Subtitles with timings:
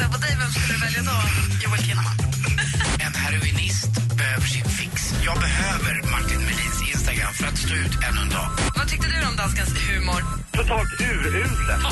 [0.00, 1.18] kissa på dig, vem skulle du välja då?
[1.62, 2.16] Joel Kinnaman.
[3.06, 5.14] En heroinist behöver sin fix.
[5.24, 8.48] Jag behöver Martin Melins Instagram för att stå ut ännu en dag.
[8.76, 10.20] Vad tyckte du om danskens humor?
[10.52, 11.82] Totalt uruselt.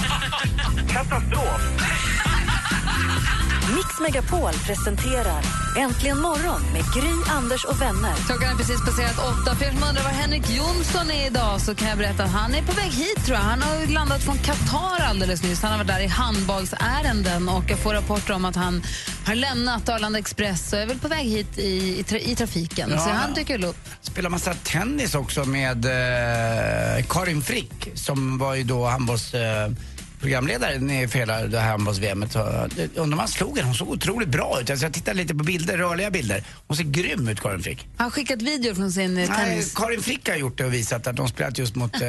[0.93, 1.63] Katastrof.
[3.77, 5.43] Mix Megapol presenterar
[5.79, 8.15] Äntligen morgon med Gry, Anders och vänner.
[8.27, 9.55] Klockan är precis passerat åtta.
[9.57, 12.55] För er som undrar var Henrik Jonsson är idag så kan jag berätta att han
[12.55, 13.25] är på väg hit.
[13.25, 13.45] tror jag.
[13.45, 15.63] Han har landat från Qatar alldeles nyss.
[15.63, 18.83] Han har varit där i handbollsärenden och jag får rapporter om att han
[19.27, 22.91] har lämnat Arlanda Express och är väl på väg hit i, i, tra i trafiken.
[22.91, 22.99] Ja.
[22.99, 23.89] Så han dyker upp.
[24.01, 29.35] Spelar massa tennis också med eh, Karin Frick som var ju då handbolls...
[29.35, 29.71] Eh,
[30.21, 32.23] programledaren för hela det här handbolls-VM.
[32.95, 33.69] Undrar om han slog henne.
[33.69, 34.71] Hon såg otroligt bra ut.
[34.71, 36.45] Alltså jag tittade lite på bilder, rörliga bilder.
[36.67, 37.87] Hon ser grym ut, Karin Frick.
[37.97, 39.75] Han har skickat videor från sin eh, Nej, tennis.
[39.75, 42.09] Karin Frick har gjort det och visat att de spelat just mot, eh,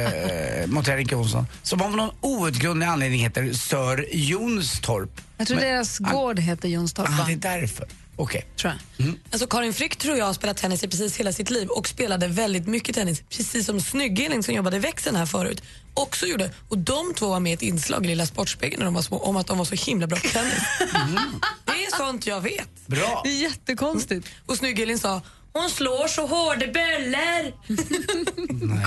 [0.66, 1.46] mot Henrik Jonsson.
[1.62, 5.20] Som av någon outgrundlig anledning heter Sir Jonstorp.
[5.38, 7.08] Jag tror Men- deras gård heter Jonstorp.
[7.08, 7.86] Ah, det är därför.
[8.20, 8.46] Okej.
[8.56, 9.14] tror jag.
[9.30, 12.28] Alltså Karin Frick tror jag har spelat tennis i precis hela sitt liv och spelade
[12.28, 13.22] väldigt mycket tennis.
[13.30, 15.62] Precis som Snygg-Elin som jobbade i växeln här förut
[15.94, 16.50] också gjorde.
[16.68, 19.18] Och de två var med i ett inslag i Lilla Sportspegeln när de var små
[19.18, 20.62] om att de var så himla bra på tennis.
[21.64, 22.86] Det är sånt jag vet.
[22.86, 23.20] Bra.
[23.24, 24.28] Det är jättekonstigt.
[24.46, 25.20] Och Snygg-Elin sa
[25.52, 27.52] hon slår så hårda böller.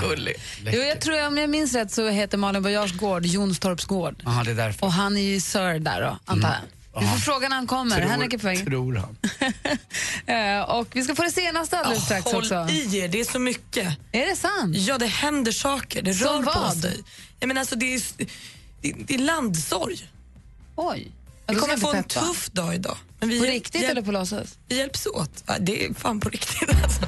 [0.00, 0.34] Gullig.
[0.64, 4.22] Jo, jag tror, om jag minns rätt så heter Malin Bajars gård Jonstorps gård.
[4.24, 4.86] Ja, det är därför.
[4.86, 6.58] Och han är ju Sir där då, antar jag.
[7.00, 8.00] Vi får fråga när han kommer.
[8.00, 8.64] Henrik är på väg.
[8.66, 9.16] tror han.
[10.26, 12.66] Eh, och vi ska få det senaste alldeles strax Håll också.
[12.70, 13.98] i er, det är så mycket.
[14.12, 14.76] Är det sant?
[14.76, 16.02] Ja, det händer saker.
[16.02, 17.02] Det Som rör på sig.
[17.40, 18.02] Jag menar, alltså, det, är,
[18.80, 20.08] det, det är landsorg.
[20.76, 21.12] Oj.
[21.46, 22.20] Vi kommer få en peppa.
[22.20, 22.96] tuff dag idag.
[23.20, 24.58] Men vi På riktigt hjäl- eller på låtsas?
[24.68, 25.44] Vi hjälps åt.
[25.60, 27.00] Det är fan på riktigt alltså.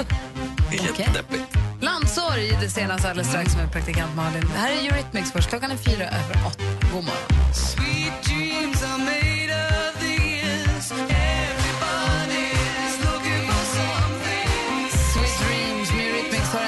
[0.71, 0.95] Det är Okej.
[0.99, 1.43] jättedeppigt.
[1.81, 4.41] Landsorg, det senaste alldeles strax med praktikant Malin.
[4.53, 5.49] Det här är Eurythmics först.
[5.49, 6.65] Klockan är fyra över åtta.
[6.93, 7.55] God morgon.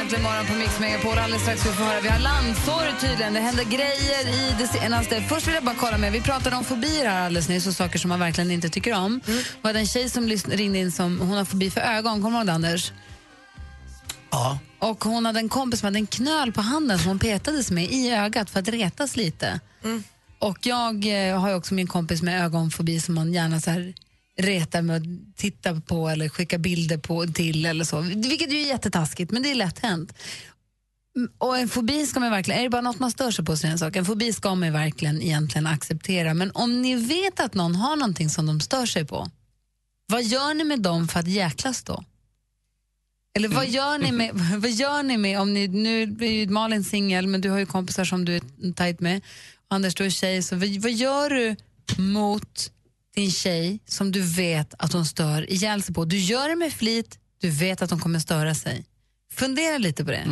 [0.09, 1.19] Äntligen morgon på Mix Megapol.
[1.19, 2.01] Alldeles strax ska vi få höra.
[2.01, 3.33] Vi har landsorg tydligen.
[3.35, 5.23] Det händer grejer i det senaste.
[5.23, 6.13] Först vill jag bara kolla med.
[6.13, 9.21] Vi pratade om fobier här alldeles nyss och saker som man verkligen inte tycker om.
[9.27, 9.39] Mm.
[9.63, 12.23] Vi hade en tjej som ringde in som hon har fobi för ögon.
[12.23, 12.93] Kommer du ihåg det, Anders?
[14.31, 14.59] Ja.
[14.79, 17.85] Och hon hade en kompis som hade en knöl på handen som hon petades med
[17.85, 19.61] i ögat för att retas lite.
[20.39, 23.95] Och jag eh, har också min kompis med ögonfobi som man gärna så här
[24.38, 28.00] retar med att titta på eller skicka bilder på till eller så.
[28.00, 30.15] Vilket ju är jättetaskigt, men det är lätt hänt.
[31.16, 33.56] Mm, och en fobi ska man verkligen, är det bara något man stör sig på
[33.56, 33.97] så är en sak.
[33.97, 36.34] En fobi ska man verkligen egentligen acceptera.
[36.34, 39.31] Men om ni vet att någon har någonting som de stör sig på,
[40.06, 42.04] vad gör ni med dem för att jäklas då?
[43.37, 46.84] Eller vad gör ni med, vad gör ni med om ni, nu är ju Malin
[46.84, 49.22] singel men du har ju kompisar som du är tajt med.
[49.69, 51.56] Anders du är tjej, så vad, vad gör du
[52.03, 52.71] mot
[53.15, 56.05] din tjej som du vet att hon stör ihjäl sig på?
[56.05, 58.85] Du gör det med flit, du vet att hon kommer störa sig.
[59.33, 60.25] Fundera lite på det.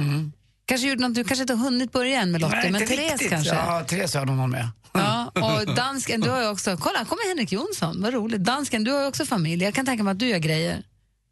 [0.65, 3.11] Kanske gjorde något, du kanske inte har hunnit börja än med Lottie, Nej, men Therese
[3.13, 3.31] riktigt.
[3.31, 3.55] kanske?
[3.55, 4.69] Ja, Therese har någon med.
[4.93, 8.45] Ja, och dansken, du har ju också, kolla här kommer Henrik Jonsson, vad roligt.
[8.45, 10.83] Dansken, du har ju också familj, jag kan tänka mig att du gör grejer.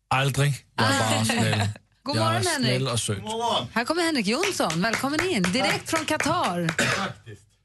[0.09, 0.53] Aldrig.
[0.76, 1.69] Jag är bara snäll.
[2.03, 2.69] God Jag är morgon Henrik.
[2.76, 3.19] snäll och söt.
[3.72, 5.43] Här kommer Henrik Jonsson, välkommen in.
[5.43, 6.61] Direkt från Qatar.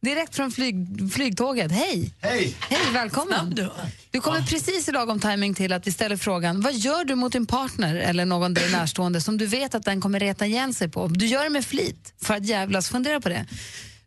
[0.01, 1.71] Direkt från flyg, flygtåget.
[1.71, 2.13] Hej!
[2.21, 2.55] Hej!
[2.59, 3.49] Hej, välkommen.
[3.49, 3.71] du.
[4.11, 7.31] Du kommer precis i lagom timing till att vi ställer frågan vad gör du mot
[7.31, 10.89] din partner eller någon dig närstående som du vet att den kommer reta ihjäl sig
[10.89, 11.07] på?
[11.07, 12.89] Du gör det med flit för att jävlas.
[12.89, 13.45] Fundera på det.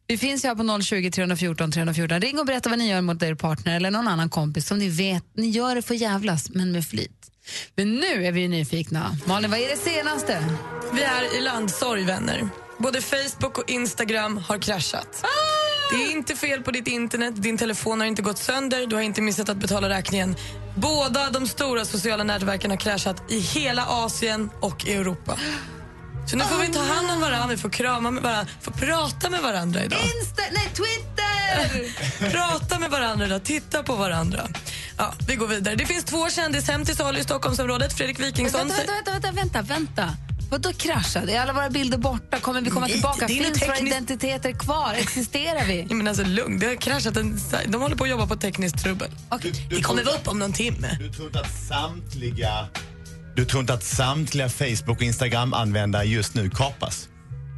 [0.07, 2.21] Vi finns ju här på 020 314 314.
[2.21, 4.89] Ring och berätta vad ni gör mot er partner eller någon annan kompis som ni
[4.89, 7.31] vet, ni gör det för jävlas men med flit.
[7.77, 9.17] Men nu är vi ju nyfikna.
[9.27, 10.45] Malin, vad är det senaste?
[10.93, 12.49] Vi är i landsorg, vänner.
[12.79, 15.25] Både Facebook och Instagram har kraschat.
[15.93, 19.03] Det är inte fel på ditt internet, din telefon har inte gått sönder, du har
[19.03, 20.37] inte missat att betala räkningen.
[20.75, 25.39] Båda de stora sociala nätverken har kraschat i hela Asien och Europa.
[26.31, 29.31] Så nu får vi ta hand om varandra, vi får krama med varandra, får prata
[29.31, 29.99] med varandra idag.
[29.99, 32.31] Insta, nej, Twitter!
[32.31, 34.49] Prata med varandra idag, titta på varandra.
[34.99, 35.75] Ja, vi går vidare.
[35.75, 37.93] Det finns två kändishem till salu i Stockholmsområdet.
[37.93, 38.69] Fredrik Wikingsson...
[38.69, 40.32] Vänta, vänta, vänta, vänta, vänta.
[40.53, 41.33] Vadå kraschade?
[41.33, 42.41] Är alla våra bilder borta?
[42.41, 43.27] Kommer vi komma Nej, tillbaka?
[43.27, 44.95] det är Finns våra identiteter kvar?
[44.95, 45.87] Existerar vi?
[45.91, 47.17] Ja, men alltså lugn, det har kraschat.
[47.17, 49.11] En, de håller på att jobba på tekniskt trubbel.
[49.71, 50.99] Det kommer vara upp om någon timme.
[51.01, 52.67] Du tror inte att samtliga...
[53.37, 57.09] Du tror inte att samtliga Facebook och Instagram-användare just nu kapas?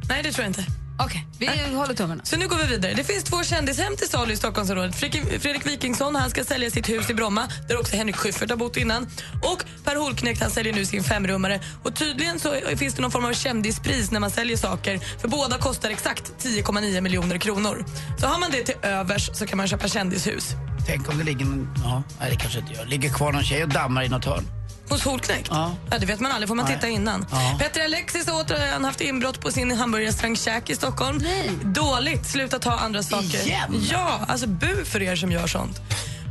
[0.09, 0.65] Nej, det tror jag inte.
[0.99, 2.25] Okej, vi håller tummarna.
[2.25, 2.93] Så nu går vi vidare.
[2.93, 4.95] Det finns två kändishem till salu i Stockholmsområdet.
[4.95, 8.57] Fredrik, Fredrik Wikingsson han ska sälja sitt hus i Bromma, där också Henrik Schyffert har
[8.57, 9.07] bott innan.
[9.43, 11.59] Och Per Holknekt han säljer nu sin femrummare.
[11.83, 14.99] Och tydligen så finns det någon form av kändispris när man säljer saker.
[15.21, 17.85] För båda kostar exakt 10,9 miljoner kronor.
[18.17, 20.49] Så har man det till övers så kan man köpa kändishus.
[20.87, 22.85] Tänk om det ligger någon, ja, nej det kanske inte gör.
[22.85, 24.43] Ligger kvar någon tjej och dammar i något hörn.
[24.89, 25.47] Hos Holknekt?
[25.51, 25.75] Ja.
[25.91, 26.75] Ja, det vet man aldrig, får man Nej.
[26.75, 27.25] titta innan.
[27.31, 27.55] Ja.
[27.59, 31.23] Petter Alexis har återigen haft inbrott på sin hamburgerrestaurang Käk i Stockholm.
[31.63, 33.47] Dåligt, sluta ta andra saker.
[33.47, 33.85] Igen?
[33.91, 35.81] Ja, alltså bu för er som gör sånt.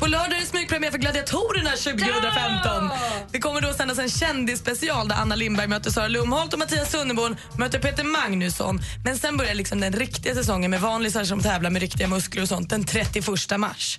[0.00, 2.90] På lördag är det smygpremiär för Gladiatorerna 2015.
[3.32, 7.36] Det kommer då sändas en kändisspecial där Anna Lindberg möter Sara Lumholt och Mattias Sunnerborn
[7.58, 8.80] möter Peter Magnusson.
[9.04, 12.48] Men sen börjar liksom den riktiga säsongen med vanlisar som tävlar med riktiga muskler och
[12.48, 13.98] sånt den 31 mars.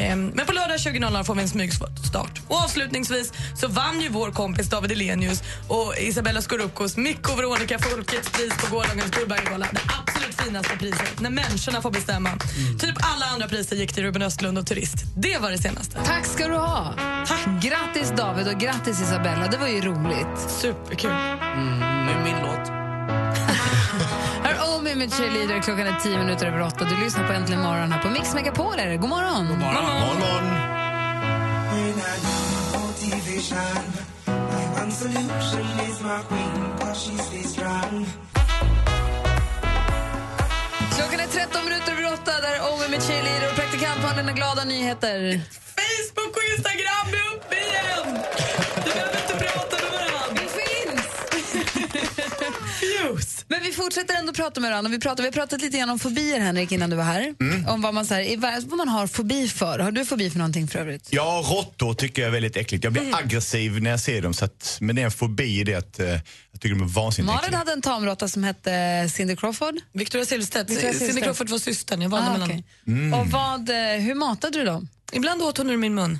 [0.00, 2.40] Ehm, Men på lördag 20.00 får vi en smygstart.
[2.48, 7.78] Och avslutningsvis så vann ju vår kompis David Elenius och Isabella Scorupcos Mikko och Veronica
[7.78, 9.68] Folkets pris på gårdagens Guldbaggegalan.
[9.72, 12.30] Det absolut finaste priset, när människorna får bestämma.
[12.80, 14.96] Typ alla andra priser gick till Ruben Östlund och Turist.
[15.16, 15.98] Det var det senaste.
[16.04, 16.94] Tack ska du ha.
[17.26, 17.46] Tack.
[17.62, 19.46] Grattis David och grattis Isabella.
[19.50, 20.50] Det var ju roligt.
[20.60, 21.10] Superkul.
[21.10, 22.79] Mm, med min låt.
[24.90, 25.62] Omi med Cheerleader.
[25.62, 26.84] Klockan är tio minuter över åtta.
[26.84, 28.78] Du lyssnar på Äntligen morgon här på Mix Megapol.
[28.78, 28.96] Är det.
[28.96, 29.48] God morgon.
[29.48, 30.44] God Morgon, morgon.
[40.96, 42.32] Klockan är 13 minuter över åtta.
[42.40, 45.40] Där är Omi med Cheerleader och praktikant har glada nyheter.
[45.80, 49.19] Facebook och Instagram är uppe igen!
[52.98, 53.44] Fjus.
[53.48, 54.90] Men vi fortsätter ändå prata med varandra.
[54.90, 57.34] Vi, pratar, vi har pratat lite grann om fobier, Henrik, innan du var här.
[57.68, 58.36] Om vad man, så här,
[58.68, 59.78] vad man har fobi för.
[59.78, 61.08] Har du fobi för någonting för övrigt?
[61.10, 62.84] Ja, råttor tycker jag är väldigt äckligt.
[62.84, 64.34] Jag blir aggressiv när jag ser dem.
[64.34, 66.20] Så att, men det är en fobi i det att eh, jag
[66.60, 67.58] tycker de är vansinnigt Malin äckliga.
[67.58, 69.74] hade en tamråtta som hette Cindy Crawford.
[69.92, 70.70] Victoria Silvstedt.
[70.70, 71.12] Victoria Silvstedt.
[71.12, 72.02] Cindy Crawford var systern.
[72.02, 72.64] Jag valde Ah, mellan okej.
[72.86, 73.14] Mm.
[73.20, 74.88] Och vad, eh, hur matade du dem?
[75.12, 76.18] Ibland åt hon ur min mun.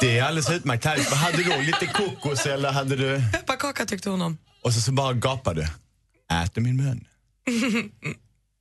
[0.00, 0.84] Det är alldeles utmärkt.
[1.14, 3.22] Hade du lite kokos eller hade du...
[3.32, 4.38] Pepparkaka tyckte hon om.
[4.66, 5.70] Och så, så bara gapade
[6.32, 7.04] Ät i min mun.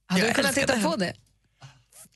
[0.08, 0.84] Hade du kunnat titta det.
[0.84, 1.14] på det?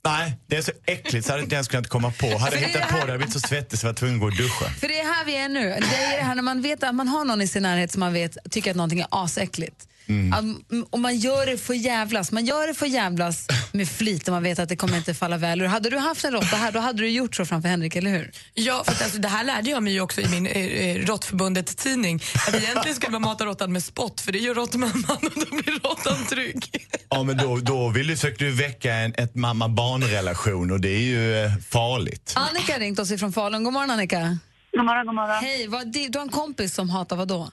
[0.05, 2.37] Nej, det är så äckligt så hade jag inte ens kunnat komma på.
[2.37, 4.21] Hade jag hittat på det hade jag blivit så svettig så jag var tvungen att
[4.21, 4.65] gå och duscha.
[4.69, 5.61] För det är här vi är nu.
[5.61, 7.99] Det är det här när man vet att man har någon i sin närhet som
[7.99, 9.87] man vet tycker att någonting är asäckligt.
[10.33, 12.31] Att- Och man gör det för jävlas.
[12.31, 15.37] Man gör det för jävlas med flit och man vet att det kommer inte falla
[15.37, 15.61] väl.
[15.65, 18.31] Hade du haft en råtta här, då hade du gjort så framför Henrik, eller hur?
[18.53, 21.05] Ja, för att alltså, det här lärde jag mig ju också i min eh, eh,
[21.05, 22.21] Råttförbundet-tidning.
[22.47, 25.79] Att egentligen skulle man mata råttan med spott, för det gör råttmamman och då blir
[25.83, 26.87] råttan trygg.
[27.09, 30.99] Ja, men då, då vill du, försöker du väcka en ett mamma-barn-relation och det är
[30.99, 32.33] ju eh, farligt.
[32.35, 33.63] Annika har ringt oss ifrån Falun.
[33.63, 34.37] God morgon Annika.
[34.75, 35.43] God morgon, god morgon.
[35.43, 37.51] Hej, vad, du har en kompis som hatar vad då?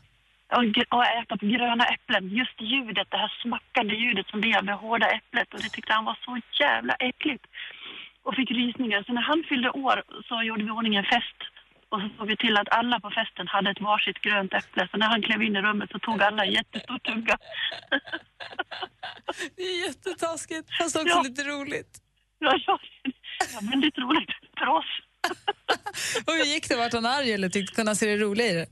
[0.53, 2.29] Och, äta på gröna äpplen.
[2.29, 5.55] Just ljudet, det här smackande ljudet som det gör med hårda äpplet.
[5.55, 7.45] Och det tyckte han var så jävla äckligt.
[8.23, 9.03] Och fick rysningar.
[9.07, 11.41] Så när han fyllde år så gjorde vi ordning en fest.
[11.89, 14.89] Och så såg vi till att alla på festen hade ett varsitt grönt äpple.
[14.91, 17.39] Så när han klev in i rummet så tog alla en jättestor tugga.
[19.57, 21.23] Det är jättetaskigt, fast också Ja.
[21.23, 21.99] lite roligt.
[22.39, 22.79] Ja, ja,
[23.53, 24.85] ja, väldigt roligt för oss.
[26.27, 26.77] Och hur gick det?
[26.77, 28.67] Vart han arg eller tyckte kunde han se det roliga i det?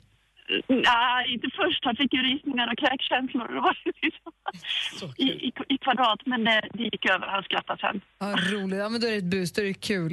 [0.69, 1.85] Nej, inte först.
[1.85, 3.49] Han fick ju rysningar och kräkkänslor.
[3.49, 4.33] Det var liksom
[5.17, 6.21] i, i, i kvadrat.
[6.27, 7.27] Men det, det gick över.
[7.27, 8.01] Han skrattade sen.
[8.19, 8.79] Ja, roligt.
[8.79, 10.13] Ja, men då är det ett bus, då är det kul.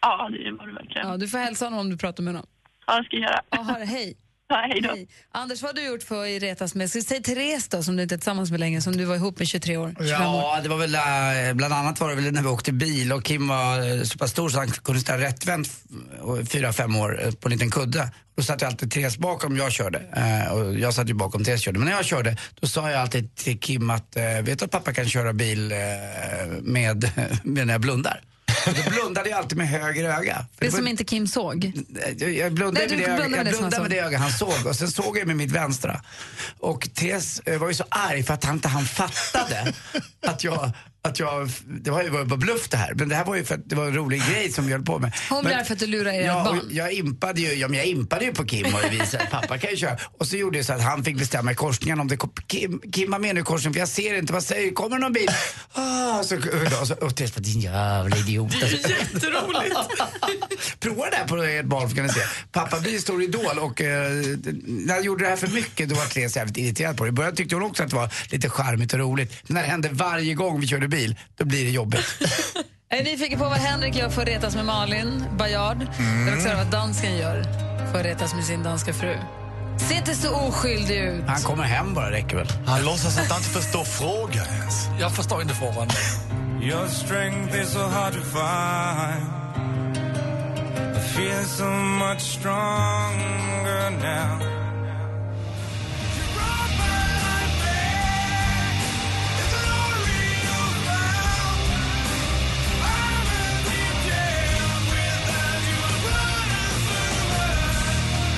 [0.00, 1.08] Ja, det var det verkligen.
[1.08, 2.46] Ja, du får hälsa honom om du pratar med honom.
[2.86, 3.40] Ja, det ska jag göra.
[3.50, 3.84] Ja, ha det.
[3.84, 4.16] Hej.
[4.48, 4.96] Ja, hej då.
[5.32, 6.90] Anders, vad har du gjort för att retas med?
[6.90, 9.16] Ska vi säga Therese då, som du inte är tillsammans med längre, som du var
[9.16, 9.94] ihop med 23 år?
[9.98, 10.42] 25 år.
[10.42, 13.24] Ja, det var väl eh, bland annat var det väl när vi åkte bil och
[13.24, 15.80] Kim var eh, så pass stor så han kunde ställa rättvänt f-
[16.20, 18.10] och fyra, fem år eh, på en liten kudde.
[18.36, 19.98] Då satt jag alltid Therese bakom jag körde.
[20.16, 21.78] Eh, och jag satt ju bakom Therese körde.
[21.78, 24.70] Men när jag körde, då sa jag alltid till Kim att, eh, vet du att
[24.70, 25.78] pappa kan köra bil eh,
[26.62, 27.10] med,
[27.44, 28.20] med när jag blundar?
[28.66, 30.46] Då blundade jag alltid med höger öga.
[30.58, 31.72] För Det var- som inte Kim såg.
[32.18, 34.66] jag, jag blundade, Nej, med, det öga, med jag det med det öga han såg
[34.66, 36.00] och sen såg jag med mitt vänstra.
[36.58, 39.72] Och Therese eh, var ju så arg för att han inte han fattade
[40.26, 40.70] att jag
[41.06, 43.54] att jag, det var ju bara bluff det här, men det här var ju för
[43.54, 45.12] att det var en rolig grej som vi höll på med.
[45.30, 46.60] Hon arg för att du lurar er Ja, barn.
[46.70, 49.70] jag impade ju, ja, men jag impade ju på Kim och visade att pappa kan
[49.70, 49.96] ju köra.
[50.18, 52.80] Och så gjorde jag så att han fick bestämma i korsningen om det kom, Kim,
[52.92, 55.12] Kim var med nu i korsningen för jag ser inte, vad säger kommer det någon
[55.12, 55.28] bil?
[55.78, 56.36] Ah, så,
[56.80, 58.54] och så, och Therese bara, din jävla idiot.
[58.62, 59.76] Jätteroligt.
[60.80, 62.20] Prova det här på ert barn så kan ni se.
[62.52, 64.10] Pappa blir stor idol och eh,
[64.66, 67.08] när jag gjorde det här för mycket då var Therese jävligt irriterad på det.
[67.08, 69.32] I början tyckte hon också att det var lite charmigt och roligt.
[69.46, 70.95] Men när det hände varje gång vi körde bil,
[71.38, 72.06] då blir det jobbigt.
[72.90, 75.86] Är ni nyfikna på vad Henrik gör för att retas med Malin Bajard?
[75.98, 76.28] Mm.
[76.28, 77.42] Eller också vad dansken gör
[77.92, 79.16] för att retas med sin danska fru.
[79.78, 81.24] Se inte så oskyldig ut.
[81.26, 82.46] Han kommer hem bara, räcker väl.
[82.66, 84.86] Han låtsas att han inte förstår frågan ens.
[85.00, 85.88] Jag förstår inte frågan.
[86.62, 89.26] Your strength is so hard to find.
[90.96, 94.55] I feel so much stronger now.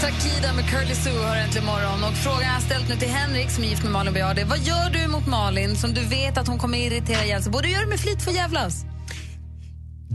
[0.00, 2.04] Takida med Curly Sue har äntligen morgon.
[2.04, 4.90] Och frågan jag ställt nu till Henrik som är gift med Malin Bajard vad gör
[4.90, 7.52] du mot Malin som du vet att hon kommer irritera ihjäl sig?
[7.52, 8.84] Både gör det med flit för jävlas.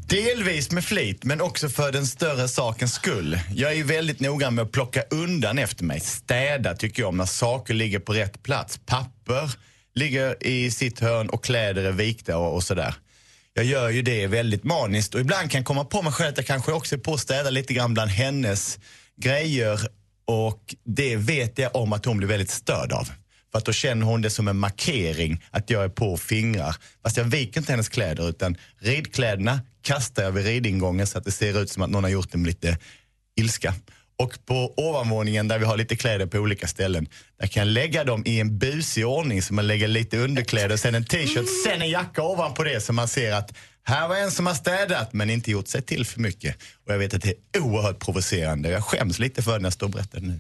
[0.09, 3.39] Delvis med flit, men också för den större sakens skull.
[3.55, 5.99] Jag är ju väldigt noga med att plocka undan efter mig.
[5.99, 8.79] Städa tycker jag om när saker ligger på rätt plats.
[8.85, 9.51] Papper
[9.95, 12.95] ligger i sitt hörn och kläder är vikta och, och sådär.
[13.53, 16.37] Jag gör ju det väldigt maniskt och ibland kan jag komma på mig själv att
[16.37, 18.79] jag kanske också är på att städa lite grann bland hennes
[19.21, 19.79] grejer
[20.25, 23.09] och det vet jag om att hon blir väldigt störd av.
[23.51, 26.75] För att då känner hon det som en markering att jag är på fingrar.
[27.03, 31.31] Fast jag viker inte hennes kläder utan ridkläderna kastar jag vid ridingången så att det
[31.31, 32.77] ser ut som att någon har gjort det med lite
[33.35, 33.73] ilska.
[34.17, 37.07] Och på ovanvåningen där vi har lite kläder på olika ställen,
[37.39, 40.95] där kan jag lägga dem i en busig ordning så man lägger lite underkläder, sen
[40.95, 44.47] en t-shirt, sen en jacka ovanpå det så man ser att här var en som
[44.47, 46.55] har städat men inte gjort sig till för mycket.
[46.85, 48.69] Och jag vet att det är oerhört provocerande.
[48.69, 50.39] Jag skäms lite för när jag står och berättar det nu.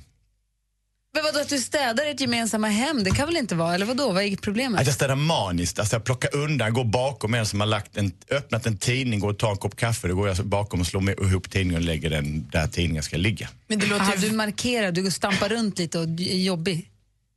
[1.15, 3.03] Men vadå att du städar ert gemensamma hem?
[3.03, 3.75] Det kan väl inte vara?
[3.75, 4.11] Eller vadå?
[4.11, 4.81] Vad är problemet?
[4.81, 8.11] Att jag städar maniskt, alltså jag plockar undan, går bakom en som har lagt en,
[8.29, 11.01] öppnat en tidning, går och tar en kopp kaffe, då går jag bakom och slår
[11.01, 13.49] med ihop tidningen och lägger den där tidningen ska ligga.
[13.67, 16.89] Men det låter, ju, du markerar, du stampar runt lite och är jobbig.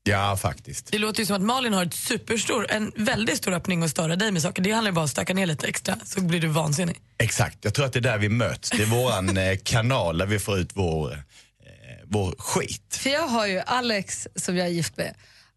[0.06, 0.92] Ja, faktiskt.
[0.92, 4.16] det låter ju som att Malin har ett superstor, en väldigt stor öppning att störa
[4.16, 4.62] dig med saker.
[4.62, 6.96] Det handlar ju bara om att stöka ner lite extra så blir du vansinnig.
[7.18, 8.70] Exakt, jag tror att det är där vi möts.
[8.70, 11.18] Det är våran eh, kanal där vi får ut vår, eh,
[12.04, 12.96] vår skit.
[13.00, 15.14] För jag har ju Alex som jag är gift med,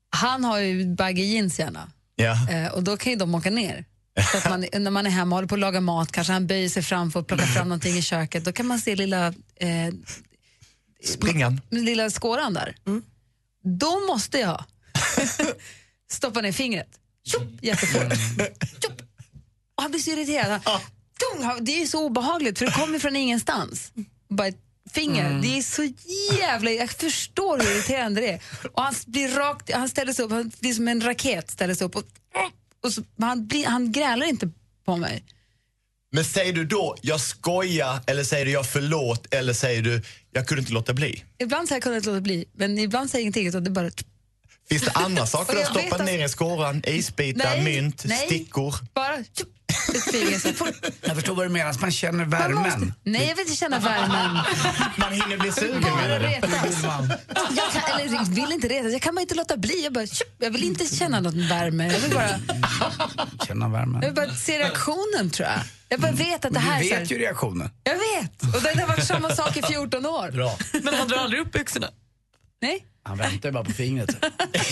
[0.10, 1.92] han har ju baggy jeans gärna.
[2.16, 2.50] Ja.
[2.50, 3.86] Eh, och då kan ju de åka ner.
[4.32, 6.48] Så att man, när man är hemma och håller på att laga mat, kanske han
[6.48, 9.28] böjer sig fram för att plocka fram någonting i köket, då kan man se lilla,
[9.28, 9.94] eh,
[11.06, 11.62] Springan.
[11.70, 12.76] lilla skåran där.
[13.64, 14.64] Då måste jag
[16.12, 17.00] stoppa ner fingret.
[17.26, 18.14] Tjopp, jättefort.
[18.84, 19.02] Tjopp.
[19.76, 20.62] Och han blir så irriterad.
[21.44, 23.92] Han, Det är så obehagligt för det kommer från ingenstans.
[24.30, 24.62] Bara ett
[24.92, 25.40] finger.
[25.42, 25.94] Det är så
[26.40, 26.72] jävla...
[26.72, 28.42] Jag förstår hur irriterande det är.
[28.74, 29.74] Och han blir rakt...
[29.74, 32.04] Han ställer sig upp, han blir som en raket ställer sig upp och,
[32.84, 34.52] och så, han, blir, han grälar inte
[34.86, 35.24] på mig.
[36.12, 40.02] Men säger du då, jag skojar, eller säger du jag förlåt, eller säger du,
[40.32, 41.24] jag kunde inte låta bli?
[41.40, 43.90] Ibland säger jag kunde inte låta bli, men ibland säger jag ingenting utan det bara...
[44.70, 46.82] Finns det andra saker du har stoppat ner i skåran?
[46.88, 48.18] Isbitar, Nej, mynt, nej.
[48.26, 48.76] stickor?
[48.94, 49.48] Bara tjup,
[51.02, 52.56] Jag förstår vad du menar, man känner Man värmen.
[52.64, 54.38] måste- Nej, jag vill inte känna värmen.
[54.98, 56.26] Man hinner bli sugen menar du?
[57.56, 59.84] Jag kan, eller jag vill inte retas, jag kan bara inte låta bli.
[59.84, 60.06] Jag, bara,
[60.38, 61.88] jag vill inte känna någon värme.
[61.94, 62.30] Jag vill bara,
[63.48, 64.02] Känna jag värmen.
[64.02, 65.60] vill bara se reaktionen tror jag.
[65.90, 67.70] Jag bara vet att det här du vet ju reaktionen.
[67.84, 68.56] Jag vet!
[68.56, 70.32] Och det har varit samma sak i 14 år.
[70.32, 70.58] Bra.
[70.84, 71.88] Men han drar aldrig upp byxorna.
[72.62, 74.10] Nej, Han väntar ju bara på fingret.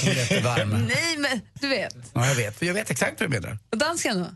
[0.03, 0.85] Han vet det värmen.
[0.95, 1.95] nej men du vet.
[2.13, 2.61] Ja, jag vet.
[2.61, 3.57] Jag vet exakt vad du menar.
[3.71, 4.27] Och dansken då?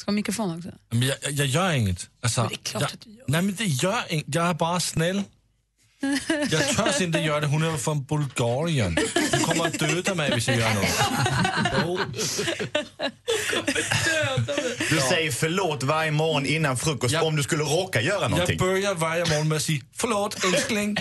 [0.00, 0.68] Ska ha mikrofon också?
[0.90, 2.08] Men jag, jag gör inget.
[2.22, 3.24] Alltså, det är klart jag, att du gör.
[3.28, 4.34] Nej, men det gör inget.
[4.34, 5.22] Jag är bara snäll.
[6.50, 7.46] Jag törs inte göra det.
[7.46, 8.98] Hon är från Bulgarien.
[9.32, 12.10] Hon kommer att döda mig om jag gör något.
[14.90, 17.22] Du säger förlåt varje morgon innan frukost Ja.
[17.22, 18.58] om du skulle råka göra Jag någonting.
[18.58, 20.96] börjar varje morgon med att säga förlåt älskling.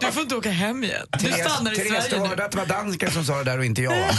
[0.00, 1.06] Du får inte åka hem igen.
[1.20, 3.82] Du stannar i Therese, Sverige att det var dansken som sa det där och inte
[3.82, 4.10] jag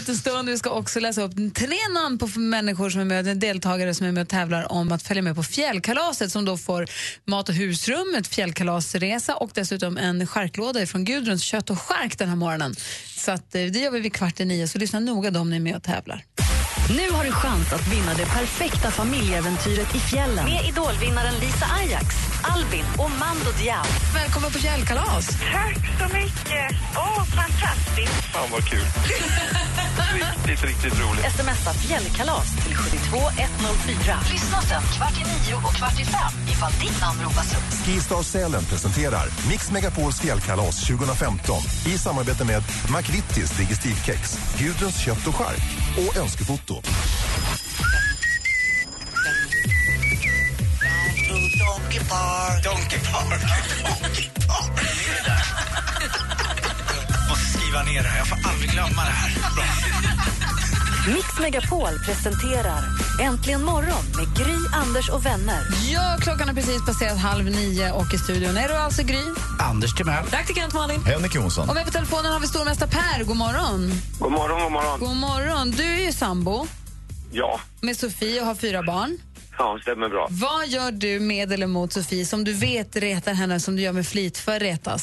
[0.00, 0.48] liten stund.
[0.48, 4.12] Vi ska också läsa upp tre namn på människor som är med, deltagare som är
[4.12, 6.86] med och tävlar om att följa med på fjällkalaset som då får
[7.24, 12.28] mat och husrum, ett fjällkalasresa och dessutom en skärklåda från Gudruns kött och skärk den
[12.28, 12.74] här morgonen.
[13.16, 15.50] Så att, eh, det gör vi vid kvart i nio, så lyssna noga då om
[15.50, 16.24] ni är med och tävlar.
[16.96, 22.29] Nu har du chans att vinna det perfekta familjeäventyret i fjällen med idolvinnaren Lisa Ajax.
[22.42, 23.84] Albin och Mando Diao.
[24.14, 25.26] Välkommen på fjällkalas.
[25.52, 26.66] Tack så mycket.
[26.96, 28.24] Åh, fantastiskt.
[28.32, 28.80] Fan vad kul.
[30.14, 31.24] riktigt, riktigt roligt.
[31.32, 34.18] Smsa fjällkalas till 72104.
[34.32, 37.86] Lyssna sen kvart i nio och kvart i fem ifall ditt namn ropas upp.
[37.86, 41.56] Skistar Sälen presenterar Mix Megapols fjällkalas 2015
[41.86, 42.62] i samarbete med
[42.96, 45.62] McVittys Digestivkex, Gudruns kött och chark
[45.98, 46.74] och Önskefoto.
[51.82, 52.64] Donkey Park.
[52.64, 53.40] Donkey Park.
[53.84, 54.76] Donkey Park.
[55.24, 55.44] Där.
[57.28, 58.18] måste skriva ner det här.
[58.18, 59.30] Jag får aldrig glömma det här.
[59.54, 59.64] Bra.
[61.14, 62.84] Mix Megapol presenterar
[63.20, 65.60] Äntligen morgon med Gry, Anders och vänner.
[65.92, 69.22] Ja, klockan har precis passerat halv nio och i studion är du alltså Gry.
[69.58, 70.24] Anders Timell.
[70.24, 71.04] Praktikant Malin.
[71.04, 71.68] Henrik Jonsson.
[71.68, 73.24] Och med på telefonen har vi stormästare Per.
[73.24, 73.92] God morgon.
[74.18, 75.00] God morgon, god morgon.
[75.00, 75.70] God morgon.
[75.70, 76.66] Du är ju sambo
[77.32, 79.18] Ja, med Sofie och har fyra barn.
[79.60, 80.24] Ja, stämmer bra.
[80.30, 83.92] Vad gör du med eller mot Sofie som du vet retar henne som du gör
[84.00, 85.02] med flit för retas?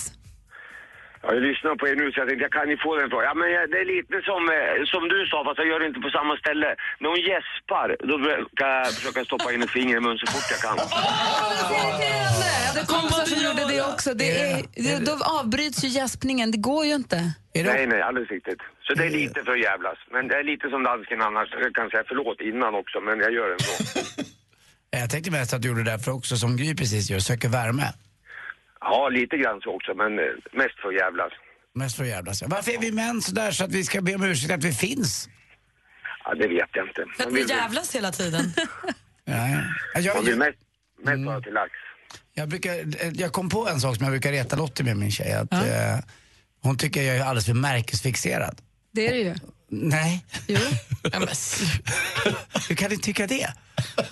[1.24, 3.26] Ja, Jag lyssnar på er nu så jag tänkte jag kan ju få den frågan.
[3.32, 5.88] Ja, men jag- det är lite som, eh, som du sa fast jag gör det
[5.92, 6.70] inte på samma ställe.
[7.02, 10.48] När hon gäspar då brukar jag försöka stoppa in ett finger i munnen så fort
[10.54, 10.76] jag kan.
[10.78, 14.10] Jag hade kompisar som gjorde det också.
[14.22, 16.48] Det är, det, då avbryts ju gäspningen.
[16.52, 17.18] Det går ju inte.
[17.56, 18.62] Nej, nej, alldeles riktigt.
[18.86, 19.98] Så det är lite för jävlas.
[20.12, 21.48] Men det är lite som dansken annars.
[21.66, 23.74] Jag kan säga förlåt innan också, men jag gör det ändå.
[24.90, 27.94] Jag tänkte mest att du gjorde det därför också, som Gry precis gör, söker värme.
[28.82, 31.32] Ja, lite grann så också, men eh, mest för jävlas.
[31.76, 32.44] Mest för att jävlas.
[32.46, 34.74] Varför är vi män så där så att vi ska be om ursäkt att vi
[34.74, 35.30] finns?
[36.26, 37.06] Ja, det vet jag inte.
[37.18, 38.54] För att vi jävlas hela tiden.
[39.30, 40.00] Ja, ja.
[40.02, 40.58] Jag, Man vill jag, mest,
[41.04, 41.72] mest vara till lax.
[42.34, 42.86] jag, brukar,
[43.22, 45.34] jag kom på en sak som jag brukar reta Lottie med, min tjej.
[45.34, 45.60] Att, eh,
[46.62, 48.62] hon tycker jag är alldeles för märkesfixerad.
[48.92, 49.36] Det är det ju.
[49.70, 50.26] Nej.
[50.48, 50.60] Jo.
[52.70, 53.54] Hur kan ni tycka det?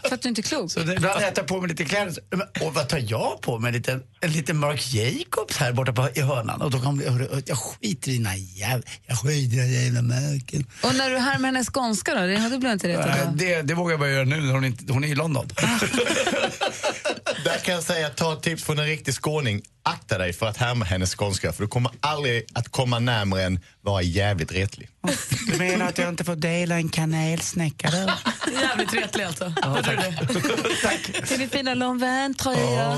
[0.04, 0.72] För att du inte är klok.
[0.72, 2.14] Så det, ibland när jag tar på mig lite kläder,
[2.62, 3.68] och vad tar jag på mig?
[3.70, 6.62] En liten, en liten Marc Jacobs här borta på, i hörnan.
[6.62, 10.66] Och då kommer hörru, jag skiter i dina jävla, jag skiter i dina jävla märken.
[10.82, 12.28] Och när du härmar hennes skånska då?
[12.28, 14.66] Det hade du inte retad Äh, det, det vågar jag bara göra nu när hon,
[14.66, 15.48] inte, hon är i London.
[17.44, 19.62] Där kan jag säga, ta ett tips från en riktig skåning.
[19.84, 23.60] Akta dig för att härma hennes skånska för du kommer aldrig att komma närmare än
[23.82, 24.90] vara jävligt retlig.
[25.52, 28.12] Du menar att jag inte får dela en kanelsnäcka då?
[28.62, 29.54] Jävligt retlig alltså.
[29.62, 31.22] Hörde du det?
[31.28, 32.98] Till din fina Lonvin-tröja.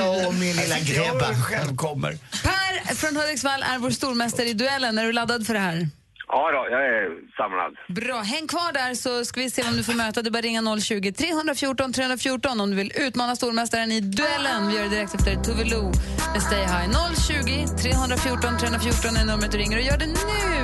[0.00, 1.34] Åh, min lilla grabba.
[1.34, 2.12] själv kommer.
[2.42, 4.98] Per från Hudiksvall är vår stormästare i duellen.
[4.98, 5.88] Är du laddad för det här?
[6.28, 7.72] Ja då, jag är samlad.
[7.88, 10.22] Bra, häng kvar där så ska vi se vem du får möta.
[10.22, 14.68] Du bara ringa 020 314 314 om du vill utmana stormästaren i duellen.
[14.68, 15.92] Vi gör det direkt efter Tove Lo
[16.32, 16.88] med Stay High.
[17.28, 20.63] 020 314 314 är numret du ringer och gör det nu!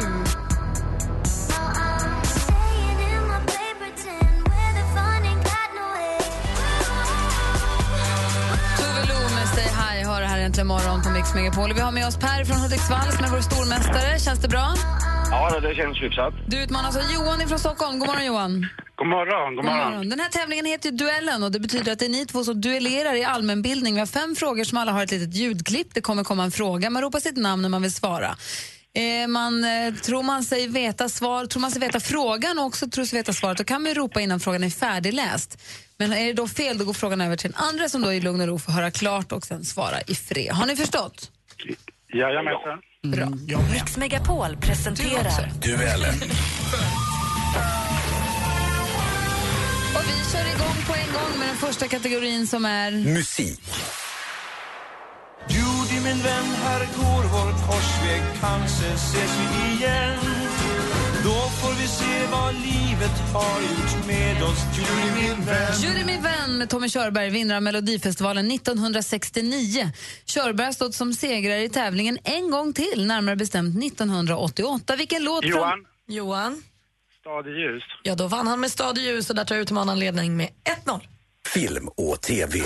[10.51, 11.73] Äntligen morgon på Mix Megapol.
[11.75, 14.19] Vi har med oss Per från Hudiksvall som är vår stormästare.
[14.19, 14.75] Känns det bra?
[15.31, 16.35] Ja, det känns hyfsat.
[16.47, 17.99] Du utmanas av Johan från Stockholm.
[17.99, 18.67] God morgon Johan.
[18.97, 20.09] God morgon, god morgon.
[20.09, 23.15] Den här tävlingen heter Duellen och det betyder att det är ni två som duellerar
[23.15, 23.95] i allmänbildning.
[23.95, 25.95] Vi har fem frågor som alla har ett litet ljudklipp.
[25.95, 26.91] Det kommer komma en fråga.
[26.91, 28.37] Man ropar sitt namn när man vill svara.
[28.95, 32.89] Eh, man, eh, tror man sig veta svar, tror man sig veta frågan och också
[32.91, 35.59] tror sig veta svaret, då kan man ropa innan frågan är färdigläst.
[36.01, 38.21] Men är det då fel, då går frågan över till den andra som då i
[38.21, 40.53] lugn och ro får höra klart och sen svara i fred.
[40.53, 41.31] Har ni förstått?
[42.13, 42.79] Jajamensan.
[43.03, 43.29] Bra.
[43.73, 46.15] Mix Megapol presenterar Duellen.
[49.95, 52.91] Och vi kör igång på en gång med den första kategorin som är...
[52.91, 53.61] Musik.
[55.49, 60.40] Judy min vän, här går vår korsväg Kanske ses vi igen
[61.25, 66.23] Då får vi se vad livet har gjort med oss Judy min vän Judy min
[66.23, 69.93] vän med Tommy Körberg, vinnare av Melodifestivalen 1969.
[70.27, 74.97] Körberg har stått som segrare i tävlingen en gång till, närmare bestämt 1988.
[74.97, 75.87] Vilken låt Johan.
[76.07, 76.63] Johan.
[77.21, 77.83] Stad i ljus.
[78.03, 80.49] Ja, då vann han med Stad i ljus och där tar utmanaren ledning med
[80.85, 81.01] 1-0.
[81.47, 82.59] Film och TV.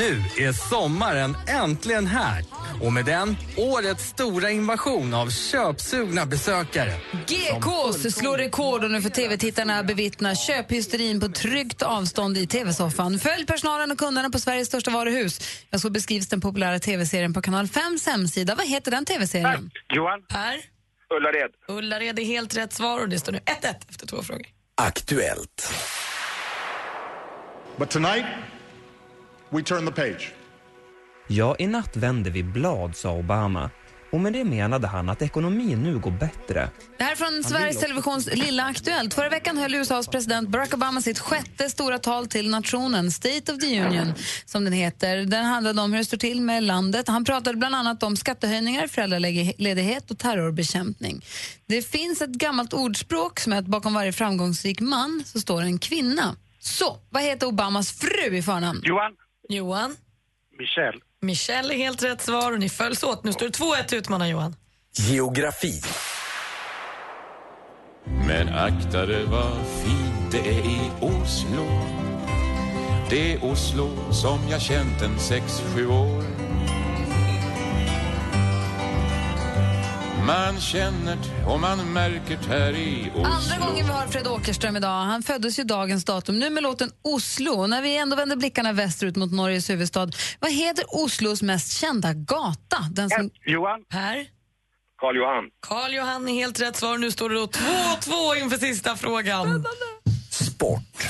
[0.00, 2.44] Nu är sommaren äntligen här
[2.82, 6.92] och med den årets stora invasion av köpsugna besökare.
[7.26, 13.18] GKs slår rekord och nu får tv-tittarna bevittna köphysterin på tryggt avstånd i tv-soffan.
[13.18, 15.40] Följ personalen och kunderna på Sveriges största varuhus.
[15.70, 18.54] Jag så beskrivs den populära tv-serien på Kanal 5 hemsida.
[18.54, 19.70] Vad heter den tv-serien?
[19.94, 20.22] Johan.
[20.28, 20.60] Per.
[21.16, 21.50] Ullared.
[21.68, 24.46] Ullared är helt rätt svar och det står nu 1-1 efter två frågor.
[24.74, 25.72] Aktuellt.
[27.76, 28.24] But tonight,
[29.50, 30.32] we turn the page.
[31.28, 33.70] Ja, i natt vände vi blad, sa Obama.
[34.12, 36.70] Och med det menade han att ekonomin nu går bättre.
[36.98, 39.14] Det här är från Sveriges Televisions Lilla Aktuellt.
[39.14, 43.58] Förra veckan höll USAs president Barack Obama sitt sjätte stora tal till nationen, State of
[43.58, 44.12] the Union,
[44.44, 45.16] som den heter.
[45.16, 47.08] Den handlade om hur det står till med landet.
[47.08, 51.24] Han pratade bland annat om skattehöjningar, föräldraledighet och terrorbekämpning.
[51.66, 55.78] Det finns ett gammalt ordspråk som är att bakom varje framgångsrik man så står en
[55.78, 56.36] kvinna.
[56.60, 58.80] Så, vad heter Obamas fru i förnamn?
[58.84, 59.12] Johan.
[59.50, 59.96] Johan.
[60.58, 61.00] Michelle.
[61.22, 63.24] Michelle är helt rätt svar och ni följs åt.
[63.24, 64.56] Nu står det 2-1 till utmanar Johan.
[64.98, 65.72] Geografi.
[68.26, 71.66] Men akta dig vad fint det är i Oslo
[73.10, 76.39] Det är Oslo som jag känt en sex, sju år
[80.30, 85.04] Man känner och man märker här i Oslo Andra gången vi har Fred Åkerström idag.
[85.04, 86.38] Han föddes ju dagens datum.
[86.38, 87.66] Nu med låten Oslo.
[87.66, 90.10] När vi ändå vänder blickarna västerut mot Norges huvudstad.
[90.40, 92.76] Vad heter Oslos mest kända gata?
[92.90, 93.30] Den som...
[93.46, 93.84] Johan.
[93.88, 94.26] Per.
[94.98, 95.44] Karl Johan.
[95.60, 96.98] Karl Johan är helt rätt svar.
[96.98, 99.64] Nu står det då 2-2 inför sista frågan.
[100.30, 101.06] Sport.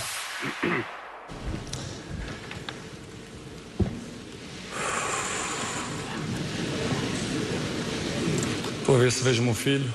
[8.91, 9.89] Vou ver se vejo meu filho,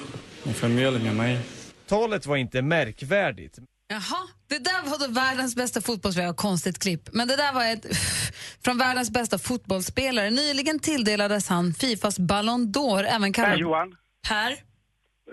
[0.46, 1.40] minha família, minha mãe.
[1.88, 3.60] Talet var inte märkvärdigt.
[3.88, 6.34] Jaha, det där var då världens bästa fotbollsspelare.
[6.34, 7.10] Konstigt klipp.
[7.14, 7.86] Men det där var ett
[8.64, 10.30] från världens bästa fotbollsspelare.
[10.30, 13.52] Nyligen tilldelades han Fifas Ballon d'Or, även kallad...
[13.52, 13.96] Per Johan.
[14.28, 14.56] Per.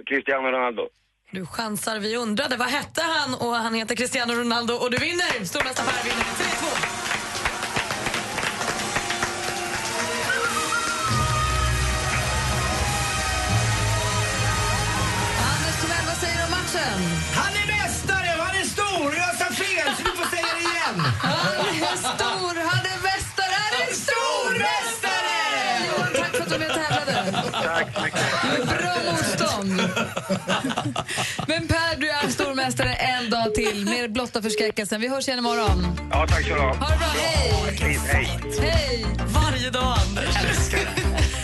[0.06, 0.82] Cristiano Ronaldo.
[1.32, 1.98] Du chansar.
[1.98, 5.44] Vi undrade vad hette han och han heter Cristiano Ronaldo och du vinner.
[5.44, 7.11] Stormästare Per vinner med 3-2.
[27.94, 28.78] Tack så mycket.
[28.78, 29.82] Bra motstånd.
[31.46, 35.00] Men Per, du är stormästare en dag till med blotta förskräckelsen.
[35.00, 35.98] Vi hörs igen imorgon.
[36.10, 36.74] Ja, tack så du ha.
[36.74, 37.52] Ha det bra, hej!
[38.12, 38.40] Hej.
[38.60, 39.06] Hej!
[39.26, 40.36] Varje dag, Anders.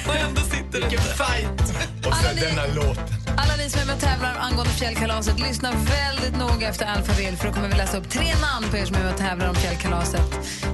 [0.08, 1.60] Och ändå sitter du fight.
[2.06, 2.98] Och sen denna låt.
[3.36, 7.46] Alla ni som är med och tävlar angående fjällkalaset, lyssna väldigt noga efter alfabet för
[7.46, 9.54] då kommer vi läsa upp tre namn på er som är med och tävlar om
[9.54, 10.30] fjällkalaset.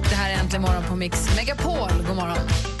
[0.09, 1.89] Det här är Äntligen morgon på Mix Megapol.
[2.07, 2.74] God morgon.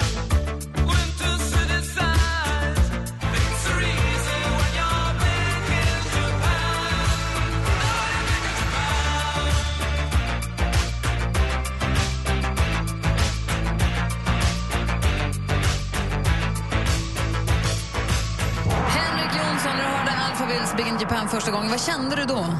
[21.35, 22.55] Första gången, vad kände du då?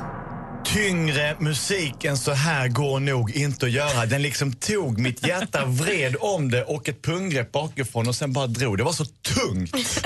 [0.66, 4.06] Tyngre musik än så här går nog inte att göra.
[4.06, 8.48] Den liksom tog mitt hjärta, vred om det och ett punggrepp bakifrån och sen bara
[8.48, 8.78] drog.
[8.78, 10.06] Det var så tungt.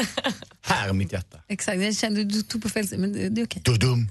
[0.62, 1.38] Här mitt hjärta.
[1.48, 3.62] Exakt, jag kände du tog på fel men det är okej.
[3.66, 4.08] Dudum,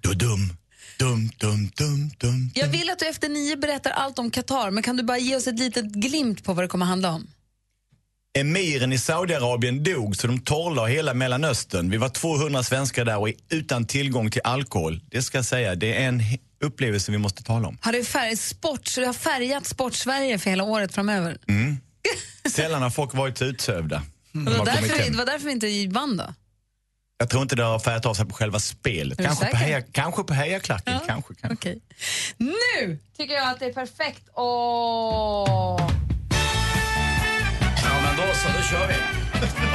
[0.00, 0.56] dudum,
[0.98, 2.50] dum, dum, dum, dum.
[2.54, 5.36] Jag vill att du efter nio berättar allt om Qatar, men kan du bara ge
[5.36, 7.26] oss ett litet glimt på vad det kommer handla om?
[8.38, 11.90] Emiren i Saudiarabien dog så de torrlade hela Mellanöstern.
[11.90, 15.00] Vi var 200 svenskar där och utan tillgång till alkohol.
[15.10, 16.22] Det ska jag säga, det är en
[16.60, 17.78] upplevelse vi måste tala om.
[17.80, 21.38] Har det, färg, sport, så det har färgat Sport-Sverige för hela året framöver?
[21.48, 21.76] Mm.
[22.50, 24.02] Sällan har folk varit så utsövda.
[24.32, 26.34] De det, var därför, det var därför vi inte vann då?
[27.18, 29.18] Jag tror inte det har färgat av sig på själva spelet.
[29.18, 30.98] Kanske på, heja, kanske på hejaklacken.
[31.06, 31.54] Kanske, kanske.
[31.54, 31.80] Okej.
[32.36, 34.28] Nu tycker jag att det är perfekt.
[34.34, 35.90] Åh!
[38.16, 38.94] Ja, men då så, då kör vi.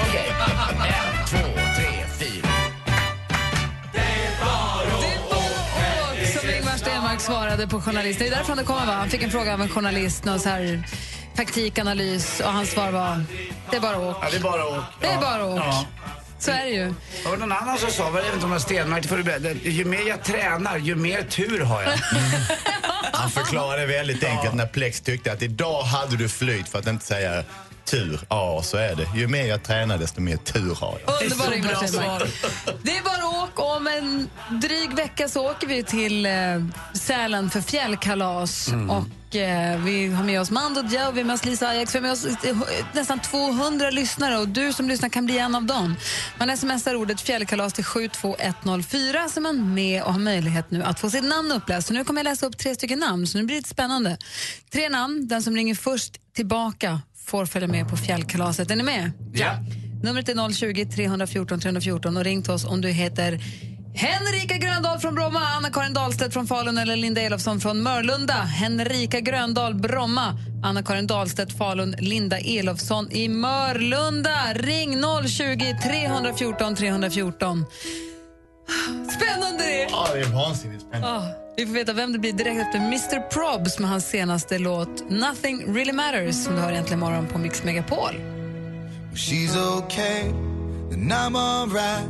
[0.08, 0.34] Okej.
[0.40, 1.38] En, två,
[1.76, 2.50] tre, fyra.
[5.22, 8.28] Och som Ingmar Stenmark svarade på journalisten.
[8.28, 8.94] Det är därifrån det kommer va?
[8.94, 10.84] Han fick en fråga av en journalist, någon så här
[11.36, 13.24] taktikanalys och hans svar var
[13.72, 14.20] det är bara åka.
[14.22, 14.84] Ja, det är bara åka.
[15.02, 15.64] Det är bara åka.
[15.66, 15.86] Ja.
[16.40, 16.94] Så är det ju.
[17.24, 19.86] Det var någon annan som sa, var det inte om det var Stenmark, berätta, ju
[19.86, 21.92] mer jag tränar, ju mer tur har jag.
[23.14, 27.06] Han förklarade väldigt enkelt när Plex tyckte att idag hade du flyt för att inte
[27.06, 27.44] säga
[27.90, 28.20] tur.
[28.30, 29.08] Ja, så är det.
[29.16, 31.24] Ju mer jag tränar desto mer tur har jag.
[31.24, 32.30] Underbar Ingmar Stenmark.
[32.84, 33.62] Det är bara åka.
[33.62, 34.30] Om en
[34.62, 36.32] dryg vecka så åker vi till eh,
[36.94, 38.68] Sälen för fjällkalas.
[38.68, 38.90] Mm.
[38.90, 42.00] Och eh, Vi har med oss Mando Diao, vi har med oss Lisa Ajax, vi
[42.00, 42.58] har med oss eh,
[42.94, 45.96] nästan 200 lyssnare och du som lyssnar kan bli en av dem.
[46.38, 51.00] Man smsar ordet fjällkalas till 72104 så är man med och har möjlighet nu att
[51.00, 51.88] få sitt namn uppläst.
[51.88, 54.18] Så nu kommer jag läsa upp tre stycken namn, så nu blir det lite spännande.
[54.72, 58.72] Tre namn, den som ringer först tillbaka får följa med på fjällkalaset.
[58.72, 59.12] Är ni med?
[59.34, 59.52] Ja.
[60.04, 63.40] Numret är 020 314 314 och ring till oss om du heter
[63.96, 68.34] Henrika Gröndahl från Bromma, Anna-Karin Dahlstedt från Falun eller Linda Elofsson från Mörlunda.
[68.34, 74.54] Henrika Gröndahl, Bromma, Anna-Karin Dahlstedt, Falun, Linda Elofsson i Mörlunda.
[74.54, 77.66] Ring 020 314 314.
[79.18, 79.88] Spännande det är!
[79.90, 81.08] Ja, det är vansinnigt spännande.
[81.08, 85.10] Ah, vi får veta vem det blir direkt efter Mr Probs med hans senaste låt
[85.10, 88.14] Nothing Really Matters som du hör egentligen imorgon på Mix Megapol.
[89.14, 90.22] She's okay,
[90.90, 92.08] then I'm alright.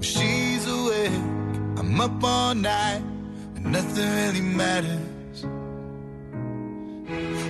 [0.00, 1.12] She's awake,
[1.76, 3.02] I'm up all night,
[3.56, 5.44] and nothing really matters.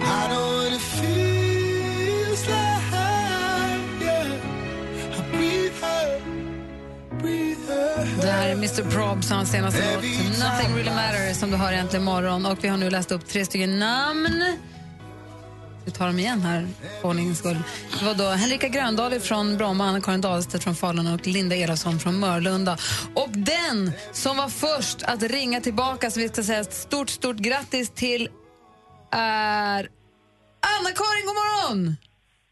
[0.00, 2.73] I know what it feels like,
[8.20, 12.02] Det här är Mr Probs hans senaste låt Nothing Really Matters som du hör egentligen
[12.02, 12.46] imorgon.
[12.46, 14.44] Och vi har nu läst upp tre stycken namn.
[15.84, 16.68] Vi tar dem igen här
[17.00, 17.58] för ordningens skull.
[17.98, 22.18] Det var då Henrika Gröndahl från Bromma, Anna-Karin Dahlstedt från Falun och Linda Elofsson från
[22.18, 22.78] Mörlunda.
[23.14, 27.90] Och den som var först att ringa tillbaka, så vi ska säga stort, stort grattis
[27.90, 28.28] till
[29.10, 29.88] är
[30.60, 31.96] Anna-Karin, god morgon!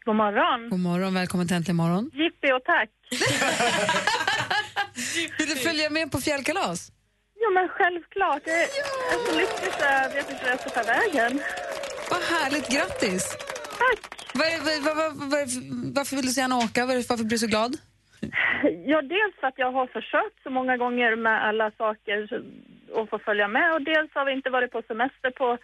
[0.05, 0.69] God morgon.
[0.69, 2.11] God morgon, välkommen till Äntligen morgon.
[2.13, 2.89] Jippi och tack.
[5.39, 6.91] Vill du följa med på fjällkalas?
[7.35, 8.41] Ja, men självklart.
[8.45, 8.67] Jag är
[9.27, 11.41] så lycklig så jag vet inte hur jag ska ta vägen.
[12.11, 13.37] Vad härligt, grattis!
[13.83, 14.01] Tack!
[14.33, 15.45] Var, var, var, var,
[15.95, 16.85] varför vill du så gärna åka?
[16.85, 17.77] Var, varför blir du så glad?
[18.85, 22.17] Ja, dels för att jag har försökt så många gånger med alla saker
[22.97, 25.57] att få följa med och dels har vi inte varit på semester på,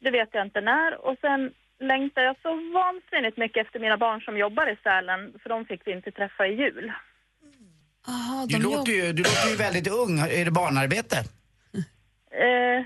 [0.00, 1.06] det vet jag inte när.
[1.06, 1.50] Och sen
[1.80, 5.80] längtar jag så vansinnigt mycket efter mina barn som jobbar i Sälen för de fick
[5.86, 6.92] vi inte träffa i jul.
[8.08, 10.18] Aha, Du låter, ju, du låter ju väldigt ung.
[10.18, 11.16] Är det barnarbete?
[12.30, 12.84] Eh,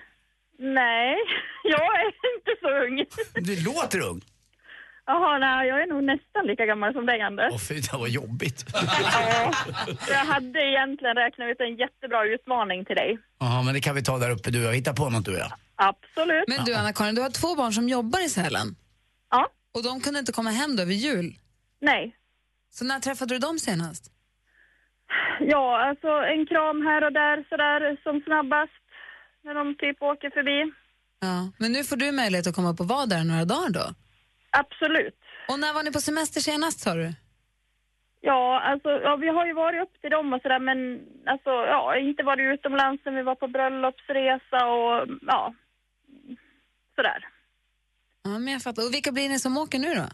[0.59, 1.17] nej,
[1.65, 3.05] jag är inte så ung.
[3.45, 4.21] Du låter ung.
[5.07, 7.53] Jaha, nej, jag är nog nästan lika gammal som dig, Anders.
[7.53, 8.65] Åh fy, det var jobbigt.
[9.03, 9.53] Ja,
[10.09, 13.19] jag hade egentligen räknat ut en jättebra utmaning till dig.
[13.41, 14.75] Ja, men det kan vi ta där uppe du jag.
[14.75, 15.53] Hitta på något du och jag.
[15.77, 16.45] Absolut.
[16.49, 18.77] Men du, Anna-Karin, du har två barn som jobbar i Sälen.
[19.31, 19.49] Ja.
[19.75, 21.35] Och de kunde inte komma hem då vid jul.
[21.81, 22.17] Nej.
[22.71, 24.13] Så när träffade du dem senast?
[25.41, 28.73] Ja, alltså en kram här och där sådär som snabbast
[29.43, 30.73] när de typ åker förbi.
[31.21, 31.53] Ja.
[31.59, 33.87] Men nu får du möjlighet att komma upp och vara där några dagar då.
[34.51, 35.21] Absolut.
[35.49, 37.13] Och när var ni på semester senast sa du?
[38.21, 40.79] Ja, alltså ja, vi har ju varit upp till dem och sådär men
[41.27, 45.55] alltså ja, inte varit utomlands sen vi var på bröllopsresa och ja,
[46.97, 47.29] sådär.
[48.23, 48.87] Ja, men jag fattar.
[48.87, 50.07] Och vilka blir ni som åker nu då?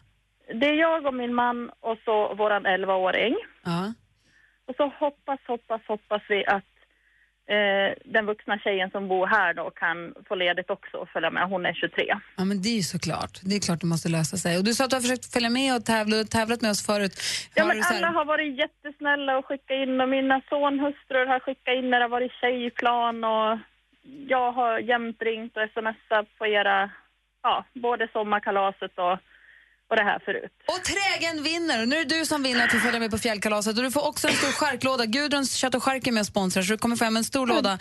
[0.61, 3.35] Det är jag och min man och så våran 11-åring.
[3.64, 3.92] Ja.
[4.69, 6.64] Och så hoppas, hoppas, hoppas vi att
[7.55, 11.49] eh, den vuxna tjejen som bor här då kan få ledigt också och följa med.
[11.49, 12.05] Hon är 23.
[12.37, 13.40] Ja, men det är ju såklart.
[13.42, 14.59] Det är klart det måste lösa sig.
[14.59, 17.12] Och du sa att du har försökt följa med och tävla, tävlat med oss förut.
[17.55, 20.40] Ja, Har men du så här- alla har varit jättesnälla och skickat in och mina
[20.49, 23.59] sonhustrur har skickat in när det har varit tjejplan och
[24.29, 26.90] jag har jämt ringt och smsat på era,
[27.46, 27.54] ja,
[27.88, 29.12] både sommarkalaset och,
[29.90, 30.52] och det här förut.
[30.72, 31.76] Och trägen vinner!
[31.82, 33.76] Och nu är det du som vinner att få följa med på fjällkalaset.
[33.78, 35.04] Och du får också en stor charklåda.
[35.06, 37.46] Gudruns kött och chark är med och sponsrar så du kommer få hem en stor
[37.46, 37.78] låda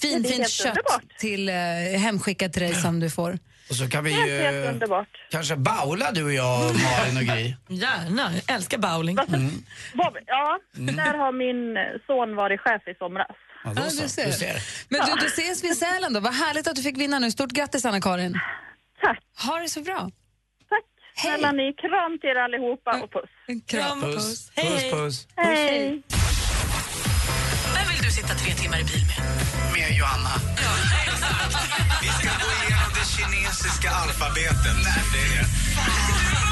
[0.00, 0.24] fin, Mm.
[0.24, 1.18] Är fint helt kött underbart.
[1.18, 1.54] till eh,
[2.04, 3.38] hemskickat till dig som du får.
[3.70, 7.54] Och så kan vi Helt, ju kanske baula du och jag, Malin och Gry.
[7.82, 9.16] Gärna, jag älskar bowling.
[9.94, 10.96] Bob, ja, Mm.
[10.96, 13.26] där har min son varit chef i somras.
[13.64, 14.02] Ja, Ja, då så.
[14.02, 14.26] du ser.
[14.26, 14.56] Du ser.
[14.88, 16.20] Men du, då ses vi i Sälen då.
[16.20, 17.30] Vad härligt att du fick vinna nu.
[17.30, 18.40] Stort grattis Anna-Karin.
[19.02, 19.18] Tack.
[19.46, 20.00] Ha det så bra.
[20.72, 20.84] Tack
[21.22, 21.72] snälla ni.
[21.82, 23.30] Kram till er allihopa och puss.
[23.70, 25.28] Kram och Puss, puss, puss.
[25.36, 26.02] Hej.
[27.74, 29.18] Vem vill du sitta tre timmar i bil med?
[29.72, 30.30] Med Johanna.
[32.02, 34.76] Vi ska gå igenom det kinesiska alfabetet.
[35.12, 36.51] Det är det.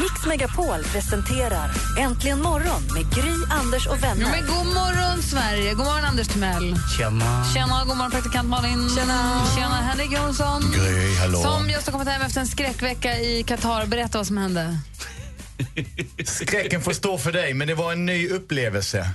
[0.00, 4.30] Mix Megapol presenterar Äntligen morgon med Gry, Anders och Ja, vänner.
[4.30, 5.74] men god morgon Sverige.
[5.74, 6.76] God morgon Anders Timell.
[6.98, 7.44] Tjena.
[7.54, 8.88] Tjena, god morgon praktikant Malin.
[8.96, 9.40] Tjena.
[9.54, 10.62] Tjena Henrik Jonsson.
[10.74, 11.38] Gry, hallå.
[11.42, 13.86] Som just har kommit hem efter en skräckvecka i Qatar.
[13.86, 14.78] Berätta vad som hände.
[16.24, 19.10] Skräcken får stå för dig, men det var en ny upplevelse.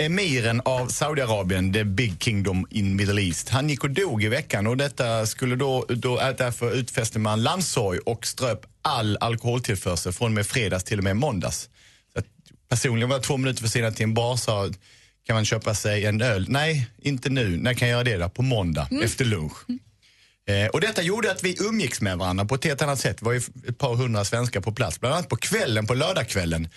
[0.00, 4.66] Emiren av Saudiarabien, the big kingdom in Middle East, han gick och dog i veckan
[4.66, 10.26] och detta skulle då, då äh, därför utfäste man landsorg och ströp all alkoholtillförsel från
[10.26, 11.68] och med fredags till och med måndags.
[12.14, 12.22] Så
[12.68, 14.70] personligen var jag två minuter försenad till en bar sa
[15.26, 16.46] kan man köpa sig en öl?
[16.48, 17.56] Nej, inte nu.
[17.56, 18.28] När kan jag göra det då?
[18.28, 19.56] På måndag, efter lunch.
[20.48, 23.18] Eh, och detta gjorde att vi umgicks med varandra på ett helt annat sätt.
[23.18, 25.00] Det var ju ett par hundra svenskar på plats.
[25.00, 26.68] Bland annat på kvällen, på lördagskvällen,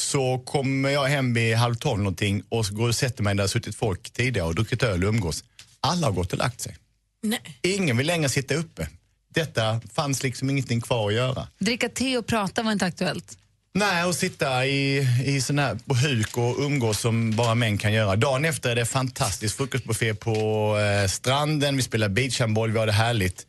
[0.00, 3.36] så kommer jag hem vid halv tolv någonting och så går och sätter mig där
[3.36, 5.44] det har suttit folk tidigare och druckit öl och umgås.
[5.80, 6.76] Alla har gått och lagt sig.
[7.22, 7.58] Nej.
[7.62, 8.88] Ingen vill längre sitta uppe.
[9.34, 11.48] Detta fanns liksom ingenting kvar att göra.
[11.58, 13.36] Dricka te och prata var inte aktuellt.
[13.72, 17.92] Nej, och sitta i, i sån här, på huk och umgås som bara män kan
[17.92, 18.16] göra.
[18.16, 22.92] Dagen efter är det fantastisk frukostbuffé på eh, stranden, vi spelar beachhandboll, vi har det
[22.92, 23.46] härligt.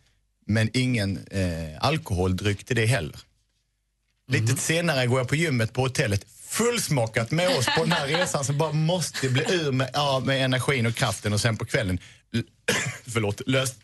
[0.47, 1.43] Men ingen eh,
[1.79, 3.15] alkoholdryck till det heller.
[4.31, 8.45] Lite senare går jag på gymmet på hotellet, fullsmockat med oss på den här resan
[8.45, 11.99] som bara måste bli ur med, ja, med energin och kraften och sen på kvällen
[13.07, 13.75] förlåt, löst,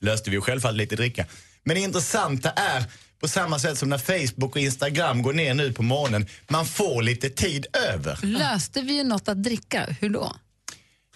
[0.00, 1.26] löste vi ju självfallet lite dricka.
[1.64, 2.84] Men det intressanta är,
[3.20, 7.02] på samma sätt som när Facebook och Instagram går ner nu på morgonen, man får
[7.02, 8.18] lite tid över.
[8.22, 9.96] Löste vi ju något att dricka?
[10.00, 10.36] Hur då?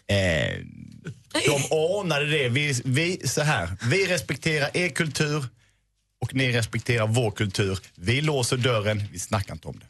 [0.06, 0.58] Eh,
[1.32, 2.48] de ordnade det.
[2.48, 5.44] Vi, vi, så här, vi respekterar er kultur
[6.20, 7.78] och ni respekterar vår kultur.
[7.94, 9.86] Vi låser dörren, vi snackar inte om det.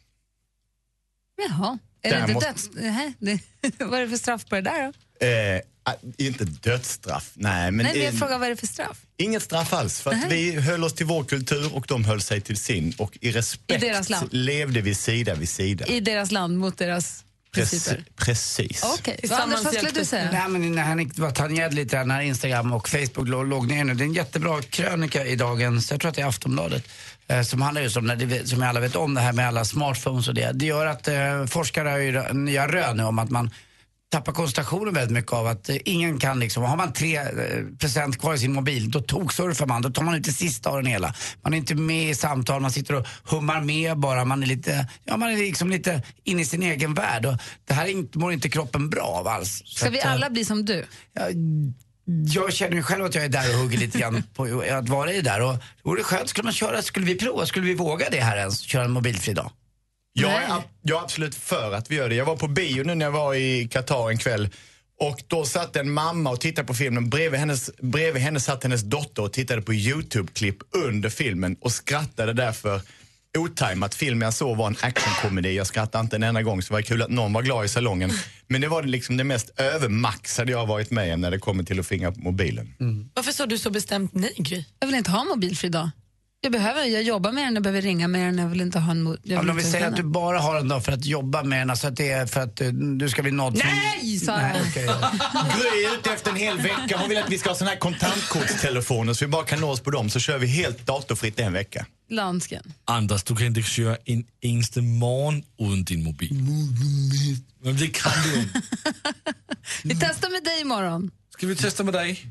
[1.49, 1.79] Jaha.
[2.03, 2.71] Är det inte måste- döds...
[3.19, 3.43] Nej.
[3.79, 4.83] Vad är det för straff på det där
[5.21, 5.27] då?
[5.27, 7.71] Eh, ah, inte dödsstraff, nej.
[7.71, 8.99] Men, Nej, men jag eh, frågar vad är det för straff?
[9.17, 10.29] Inget straff alls, för att Nej.
[10.55, 12.95] vi höll oss till vår kultur och de höll sig till sin.
[12.99, 14.29] Och i respekt I deras land?
[14.33, 15.87] levde vi sida vid sida.
[15.87, 17.97] I deras land mot deras principer?
[17.97, 18.83] Preci- precis.
[18.99, 19.21] Okej.
[19.31, 20.29] Vad, Anders, vad skulle du säga?
[20.33, 23.95] Nej, men när han var lite där när Instagram och Facebook låg, låg ner nu.
[23.95, 26.89] Det är en jättebra krönika i dagens, jag tror att det är Aftonbladet,
[27.43, 30.35] som handlar just om, det, som alla vet om, det här med alla smartphones och
[30.35, 30.53] det.
[30.53, 33.51] Det gör att eh, forskare har ju nya rön nu om att man
[34.13, 37.25] tappar koncentrationen väldigt mycket av att eh, ingen kan liksom, har man 3 eh,
[37.79, 40.87] procent kvar i sin mobil, då toksurfar man, då tar man det sista av den
[40.87, 41.15] hela.
[41.43, 44.89] Man är inte med i samtal, man sitter och hummar med bara, man är lite,
[45.05, 48.19] ja man är liksom lite inne i sin egen värld och det här är inte,
[48.19, 49.63] mår inte kroppen bra av alls.
[49.67, 50.85] Ska vi eh, alla bli som du?
[52.05, 55.13] Jag känner ju själv att jag är där och hugger lite grann på att vara
[55.13, 55.43] i det där.
[55.43, 58.37] Och vore det skönt, skulle man köra, skulle vi prova, skulle vi våga det här
[58.37, 59.51] ens, köra en mobilfri dag?
[60.13, 62.15] Jag är, ab- jag är absolut för att vi gör det.
[62.15, 64.49] Jag var på bio nu när jag var i Qatar en kväll.
[65.01, 67.11] Och då satt en mamma och tittade på filmen.
[67.11, 72.33] Bredvid, hennes, bredvid henne satt hennes dotter och tittade på YouTube-klipp under filmen och skrattade
[72.33, 72.81] därför
[73.39, 73.95] otajmat.
[73.95, 75.57] Filmen jag såg var en actionkomedi.
[75.57, 77.69] Jag skrattade inte en enda gång så det var kul att någon var glad i
[77.69, 78.11] salongen.
[78.47, 81.65] Men det var liksom det mest övermaxade jag har varit med om när det kommer
[81.65, 82.75] till att fingra på mobilen.
[83.15, 84.65] Varför sa du så bestämt nej, Gry?
[84.81, 85.91] Jag vill inte ha en mobilfri dag.
[86.45, 88.91] Jag, behöver, jag jobbar med den, jag behöver ringa med den, jag vill inte ha
[88.91, 90.13] en jag Ja, vill men om vi säger att du den.
[90.13, 92.61] bara har en dag för att jobba med den, alltså att det är för att
[92.61, 94.53] eh, du ska bli nådd Nej, sa jag.
[94.75, 94.83] Gry
[95.85, 96.99] är ute efter en hel vecka.
[96.99, 99.81] Hon vill att vi ska ha såna här kontantkortstelefoner så vi bara kan nå oss
[99.81, 100.11] på dem.
[100.11, 101.87] Så kör vi helt datorfritt en vecka.
[102.11, 102.73] Landsken.
[102.85, 106.35] Anders, du kan inte köra en eneste morgon utan din mobil.
[107.65, 108.63] Men det kan du inte.
[109.85, 111.11] Vi testar med dig imorgon.
[111.43, 112.27] Ska vi testa med dig?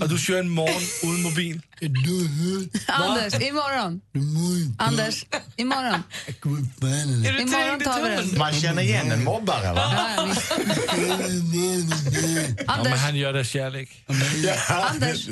[0.00, 1.60] Att du kör en morgon utan mobil?
[2.86, 4.00] Anders, imorgon.
[4.78, 6.02] Anders, imorgon.
[6.44, 8.38] Imorgon tar vi den.
[8.38, 10.14] Man känner igen en mobbare va?
[10.16, 10.52] Ja, visst.
[12.58, 14.04] Ja, men Anders, han gör det kärlek.
[14.68, 15.28] Anders.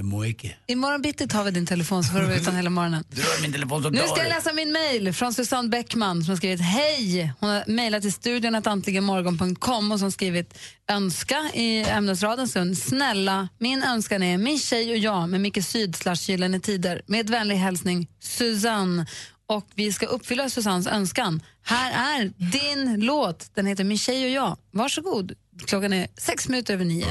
[0.00, 0.56] Må icke.
[0.66, 3.04] imorgon bitti tar vi din telefon så får du vara utan hela morgonen.
[3.10, 6.30] Du har min telefon så Nu ska jag läsa min mail från Susanne Bäckman som
[6.30, 7.32] har skrivit hej.
[7.40, 12.78] Hon har mejlat till studion att antligenmorgon.com och som skrivit önska i ämnesraden stund.
[12.78, 17.02] Snälla, min önskan är min tjej och jag med Micke Syd slash Gyllene Tider.
[17.06, 19.06] Med vänlig hälsning Susanne.
[19.46, 21.42] Och vi ska uppfylla Susannes önskan.
[21.62, 23.54] Här är din låt.
[23.54, 24.56] Den heter Min tjej och jag.
[24.70, 25.32] Varsågod.
[25.66, 27.06] Klockan är sex minuter över nio.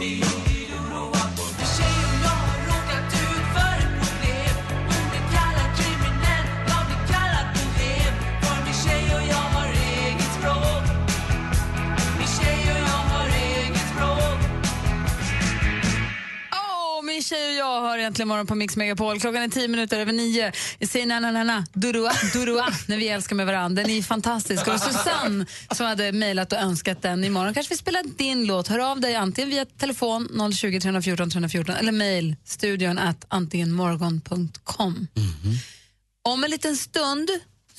[0.00, 0.59] Åh,
[17.30, 19.20] tjej och jag har egentligen morgon på Mix Megapol.
[19.20, 20.52] Klockan är tio minuter över nio.
[20.78, 23.82] Jag säger na na na na, durua, durua, när vi älskar med varandra.
[23.82, 24.68] Den är fantastisk.
[24.68, 28.68] Och Susanne som hade mejlat och önskat den imorgon kanske vi spelar din låt.
[28.68, 35.06] Hör av dig antingen via telefon 020 314 314 eller mejl studion at antligenmorgon.com.
[36.28, 37.30] Om en liten stund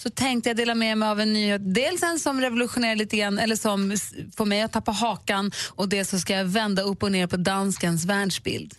[0.04, 1.62] så tänkte jag dela med mig av en nyhet.
[1.74, 3.98] Dels en som revolutionerar lite grann, eller som
[4.38, 7.38] får mig att tappa hakan och det så ska jag vända upp och ner på
[7.38, 8.74] danskens världsbild.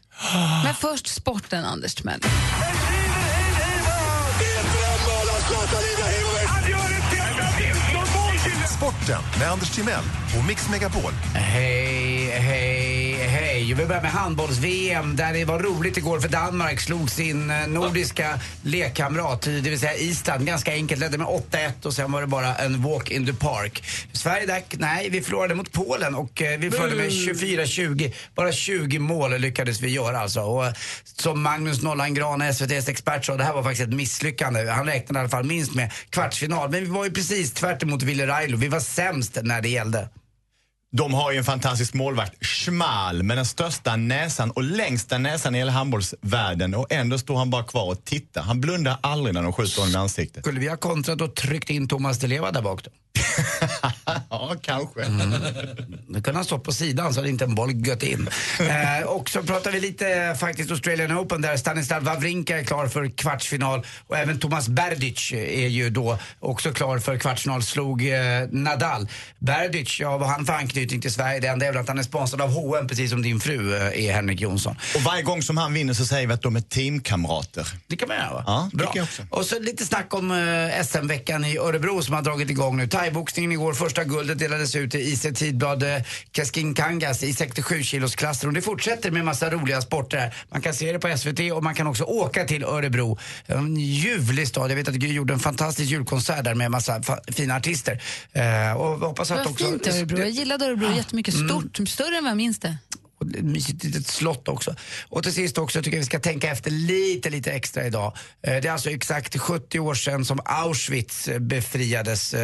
[0.65, 2.21] Men först sporten, Anders Timell.
[8.83, 10.05] Sporten med Anders Timell
[10.38, 11.12] och Mix Megapol.
[11.35, 13.75] Hej, hej, hej.
[13.75, 18.40] Vi börjar med handbolls-VM där det var roligt igår för Danmark slog sin eh, nordiska
[18.62, 21.01] lekkamrat, det vill säga Island, ganska enkelt.
[21.01, 23.85] Ledde med 8-1 och sen var det bara en walk in the park.
[24.12, 28.12] Sverige där, nej, vi förlorade mot Polen och eh, vi förlorade med 24-20.
[28.35, 30.40] Bara 20 mål lyckades vi göra alltså.
[30.40, 30.73] Och eh,
[31.05, 34.71] som Magnus Nollan Gran, SVTs expert sa, det här var faktiskt ett misslyckande.
[34.71, 36.71] Han räknade i alla fall minst med kvartsfinal.
[36.71, 38.57] Men vi var ju precis tvärt emot Ville Railo.
[38.57, 40.09] Vi var sämst när det gällde.
[40.93, 45.59] De har ju en fantastisk målvakt, Schmal, med den största näsan och längsta näsan i
[45.59, 46.75] hela handbollsvärlden.
[46.75, 48.43] Och ändå står han bara kvar och tittar.
[48.43, 50.45] Han blundar aldrig när de skjuter honom i ansiktet.
[50.45, 52.91] Skulle vi ha kontrat och tryckt in Thomas Di Leva där bak då?
[54.31, 55.03] ja, kanske.
[55.03, 55.31] Mm.
[56.09, 58.29] Då kunde han stått på sidan så hade inte en boll gött in.
[58.61, 62.87] eh, och så pratar vi lite eh, faktiskt Australian Open där Stanislav Wawrinka är klar
[62.87, 68.19] för kvartsfinal och även Tomas Berdych är ju då också klar för kvartsfinal, slog eh,
[68.50, 69.08] Nadal.
[69.38, 71.40] Berdych, ja vad han för anknytning till Sverige?
[71.40, 74.04] Det enda är väl att han är sponsrad av H&M precis som din fru eh,
[74.08, 74.77] är Henrik Jonsson.
[74.94, 77.67] Och varje gång som han vinner så säger vi att de är teamkamrater.
[77.87, 78.44] Det kan man göra va?
[78.46, 78.87] Ja, Bra.
[78.87, 79.23] tycker jag också.
[79.31, 82.87] Och så lite snack om eh, SM-veckan i Örebro som har dragit igång nu.
[83.03, 88.15] Thaiboxningen igår, första guldet delades ut i IC Tidblad eh, Keskin Kangas i 67 kilos
[88.17, 90.35] klassen och det fortsätter med massa roliga sporter här.
[90.50, 93.19] Man kan se det på SVT och man kan också åka till Örebro.
[93.46, 94.71] En ljuvlig stad.
[94.71, 98.03] Jag vet att Gry gjorde en fantastisk julkonsert där med massa fina artister.
[98.33, 99.65] Eh, och hoppas Det att var också...
[99.65, 100.19] fint Örebro.
[100.19, 101.35] Jag gillade Örebro jättemycket.
[101.35, 102.77] Stort, större än vad jag minns det.
[103.21, 104.75] Och ett mysigt litet slott också.
[105.09, 108.17] Och till sist också tycker jag vi ska tänka efter lite, lite extra idag.
[108.42, 112.35] Eh, Det är alltså exakt 70 år sedan som Auschwitz eh, befriades.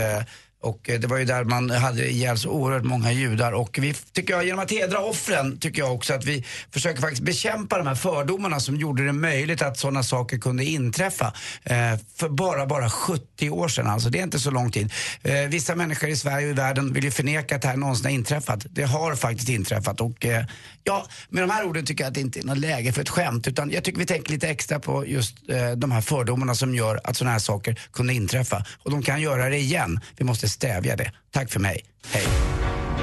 [0.61, 3.53] Och eh, det var ju där man hade ihjäl så oerhört många judar.
[3.53, 7.23] Och vi, tycker jag, genom att hedra offren, tycker jag också att vi försöker faktiskt
[7.23, 11.33] bekämpa de här fördomarna som gjorde det möjligt att sådana saker kunde inträffa.
[11.63, 11.77] Eh,
[12.17, 14.93] för bara, bara 70 år sedan, alltså det är inte så lång tid.
[15.23, 18.05] Eh, vissa människor i Sverige och i världen vill ju förneka att det här någonsin
[18.05, 18.67] har inträffat.
[18.71, 20.45] Det har faktiskt inträffat och eh,
[20.85, 23.09] ja, med de här orden tycker jag att det inte är något läge för ett
[23.09, 26.75] skämt utan jag tycker vi tänker lite extra på just eh, de här fördomarna som
[26.75, 28.65] gör att sådana här saker kunde inträffa.
[28.83, 30.01] Och de kan göra det igen.
[30.17, 31.13] Vi måste stävja det.
[31.31, 31.85] Tack för mig.
[32.07, 32.27] Hej.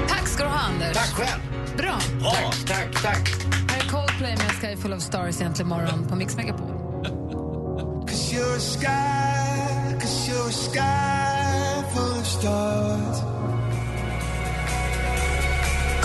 [0.08, 0.96] Tack ska du ha, Anders.
[0.96, 1.40] Tack själv.
[1.76, 2.00] Bra.
[2.32, 3.30] Tack, tack, tack.
[3.68, 6.70] Här är Coldplay med Sky Full of Stars egentligen morgon på Mix Megapol.
[8.08, 13.35] Cause you're a sky, cause you're a sky full of stars.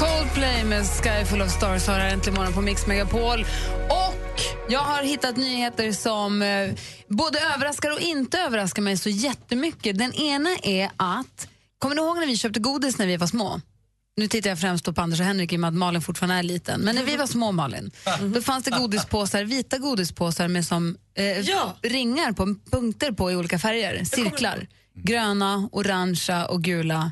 [0.02, 3.46] Coldplay med Sky Full of Stars har här äntligen morgon på Mix Megapol.
[3.90, 6.74] Och jag har hittat nyheter som eh,
[7.08, 9.98] både överraskar och inte överraskar mig så jättemycket.
[9.98, 11.48] Den ena är att,
[11.80, 13.62] kommer ni ihåg när vi köpte godis när vi var små?
[14.18, 16.44] Nu tittar jag främst på Anders och Henrik i och med att Malin fortfarande är
[16.44, 16.82] liten.
[16.82, 17.92] Men när vi var små Malin,
[18.34, 21.46] då fanns det godispåsar, vita godispåsar med som eh,
[21.82, 24.68] ringar på, punkter på i olika färger, cirklar.
[24.94, 27.12] Gröna, orangea och gula.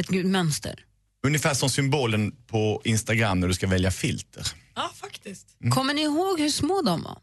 [0.00, 0.84] Ett gult mönster.
[1.26, 4.46] Ungefär som symbolen på Instagram när du ska välja filter.
[4.74, 5.46] Ja, faktiskt.
[5.70, 7.18] Kommer ni ihåg hur små de var?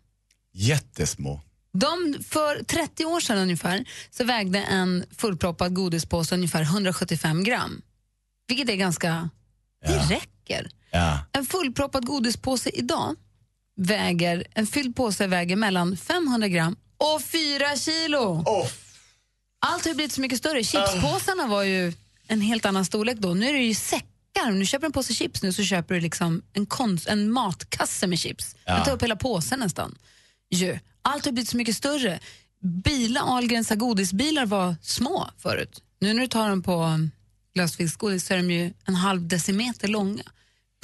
[0.54, 1.42] Jättesmå.
[1.74, 7.82] De, för 30 år sedan ungefär så vägde en fullproppad godispåse ungefär 175 gram.
[8.48, 9.30] Vilket är ganska...
[9.86, 10.70] Det räcker.
[10.92, 11.20] Ja.
[11.32, 13.16] En fullproppad godispåse idag
[13.78, 18.44] väger, en fylld påse väger mellan 500 gram och 4 kilo.
[19.60, 20.64] Allt har blivit så mycket större.
[20.64, 21.94] Chipspåsarna var ju
[22.28, 23.34] en helt annan storlek då.
[23.34, 24.06] Nu är det ju säckar.
[24.48, 28.08] Om du köper en påse chips nu så köper du liksom en, konst, en matkasse
[28.08, 28.56] med chips.
[28.66, 28.78] Ja.
[28.78, 29.96] Du tar upp hela påsen nästan.
[30.50, 30.80] Ju.
[31.02, 32.20] Allt har blivit så mycket större.
[32.84, 35.82] Bilar, Ahlgrens godisbilar var små förut.
[36.00, 37.00] Nu när du tar dem på
[37.56, 40.24] lösviktsgodis så är de ju en halv decimeter långa.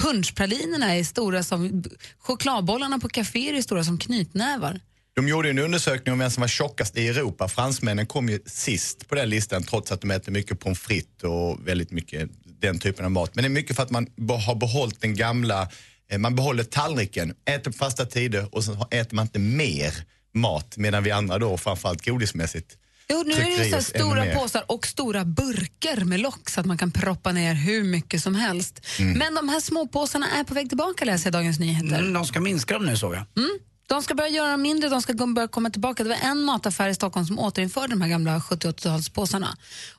[0.02, 1.84] Punschpralinerna är stora som...
[2.18, 4.80] Chokladbollarna på kaféer är stora som knytnävar.
[5.14, 7.48] De gjorde en undersökning om vem som var tjockast i Europa.
[7.48, 11.68] Fransmännen kom ju sist på den listan trots att de äter mycket pommes frites och
[11.68, 13.34] väldigt mycket den typen av mat.
[13.34, 14.06] Men det är mycket för att man
[14.46, 15.68] har behållit den gamla,
[16.10, 19.94] eh, man behåller tallriken, äter på fasta tider och sen äter man inte mer
[20.34, 22.76] mat medan vi andra då framförallt godismässigt
[23.08, 26.78] Jo, nu är det så stora påsar och stora burkar med lock så att man
[26.78, 28.86] kan proppa ner hur mycket som helst.
[28.98, 29.18] Mm.
[29.18, 31.98] Men de här småpåsarna är på väg tillbaka läser jag Dagens Nyheter.
[31.98, 33.24] Mm, de ska minska dem nu såg jag.
[33.36, 33.58] Mm.
[33.92, 36.02] De ska börja göra dem mindre, de ska gå- börja komma tillbaka.
[36.02, 39.56] Det var en mataffär i Stockholm som återinförde de här gamla 70-80-talspåsarna.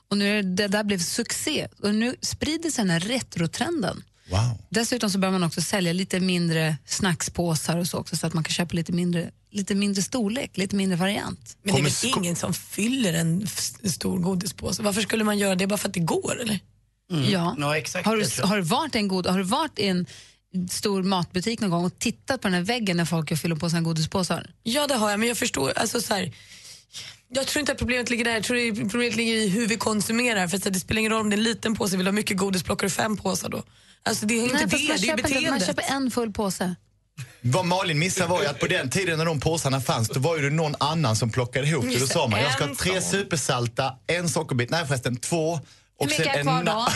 [0.08, 4.04] Och nu är det, det där blev succé och nu sprider sig den här retrotrenden.
[4.30, 4.58] Wow.
[4.68, 8.44] Dessutom så börjar man också sälja lite mindre snackspåsar och så också så att man
[8.44, 11.56] kan köpa lite mindre, lite mindre storlek, lite mindre variant.
[11.62, 13.46] Men det är väl ingen som fyller en
[13.84, 14.82] stor godispåse?
[14.82, 16.40] Varför skulle man göra det bara för att det går?
[16.42, 16.60] Eller?
[17.30, 17.56] Ja.
[17.58, 18.06] Ja, exakt.
[18.06, 20.06] Har du, har, du varit en god, har du varit en
[20.70, 23.80] stor matbutik någon gång och tittat på den här väggen när folk fyller på sina
[23.82, 24.50] godispåsar?
[24.62, 25.72] Ja, det har jag, men jag förstår...
[25.76, 26.32] Alltså, så här,
[27.28, 28.32] jag tror inte att problemet ligger där.
[28.32, 30.48] Jag tror att problemet ligger i hur vi konsumerar.
[30.48, 32.14] För att det spelar ingen roll om det är en liten påse, vill du ha
[32.14, 33.62] mycket godis plockar du fem påsar då.
[34.02, 35.66] Alltså det är inte Nej, det, det är köper, inte- man beteendet.
[35.66, 36.74] köper en full påse.
[37.40, 40.36] Vad Malin missade var ju att på den tiden när de påsarna fanns då var
[40.36, 41.98] ju det någon annan som plockade ihop det.
[41.98, 45.60] Då sa man jag ska ha tre supersalta, en sockerbit, nej förresten två.
[46.00, 46.86] Hur mycket är kvar då?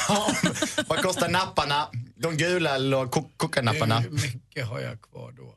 [0.89, 1.89] Vad kostar napparna?
[2.17, 3.99] De gula eller ko- kokanapparna?
[4.01, 5.55] Hur mycket har jag kvar då?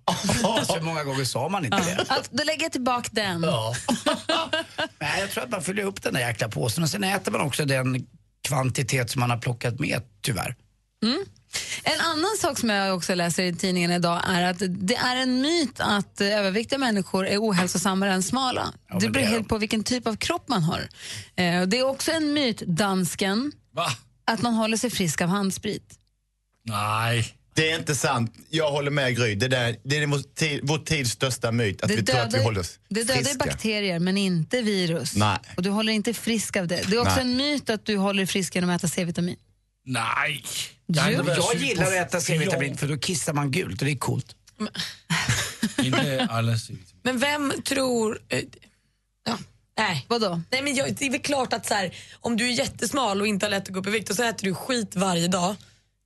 [0.66, 2.06] Så många gånger sa man inte det.
[2.10, 3.44] Att, då lägger jag tillbaka den.
[3.44, 3.76] Ja.
[5.00, 7.42] Nej, jag tror att man fyller upp den där jäkla påsen och sen äter man
[7.42, 8.08] också den
[8.48, 10.56] kvantitet som man har plockat med, tyvärr.
[11.04, 11.26] Mm.
[11.84, 15.41] En annan sak som jag också läser i tidningen idag är att det är en
[15.41, 18.74] myt att överviktiga människor är ohälsosammare än smala.
[18.89, 20.80] Ja, det beror helt på vilken typ av kropp man har.
[21.36, 23.52] Eh, det är också en myt, dansken,
[24.26, 25.93] att man håller sig frisk av handsprit.
[26.66, 27.36] Nej.
[27.54, 28.34] Det är inte sant.
[28.49, 29.36] Jag håller med Gry.
[29.36, 32.28] Det, där, det är vår, tid, vår tids största myt, att Det vi tror att
[32.28, 33.38] vi dödar- håller oss Det dödar friska.
[33.45, 35.16] bakterier, men inte virus.
[35.16, 35.38] Nej.
[35.58, 36.84] Och du håller inte frisk av det.
[36.88, 37.22] Det är också Nej.
[37.22, 39.36] en myt att du håller dig frisk genom att äta C-vitamin.
[39.86, 40.43] Nej.
[40.88, 41.25] Jo.
[41.27, 44.36] Jag gillar att äta C-vitamin för då kissar man gult och det är coolt.
[45.84, 46.57] Inte alla
[47.03, 48.19] Men vem tror...
[48.29, 48.43] eh,
[49.25, 49.38] Ja.
[49.77, 50.05] Nej.
[50.09, 50.41] Vadå?
[50.51, 53.27] Nej, men jag, det är väl klart att så här, om du är jättesmal och
[53.27, 55.55] inte har lätt att gå upp i vikt och så äter du skit varje dag.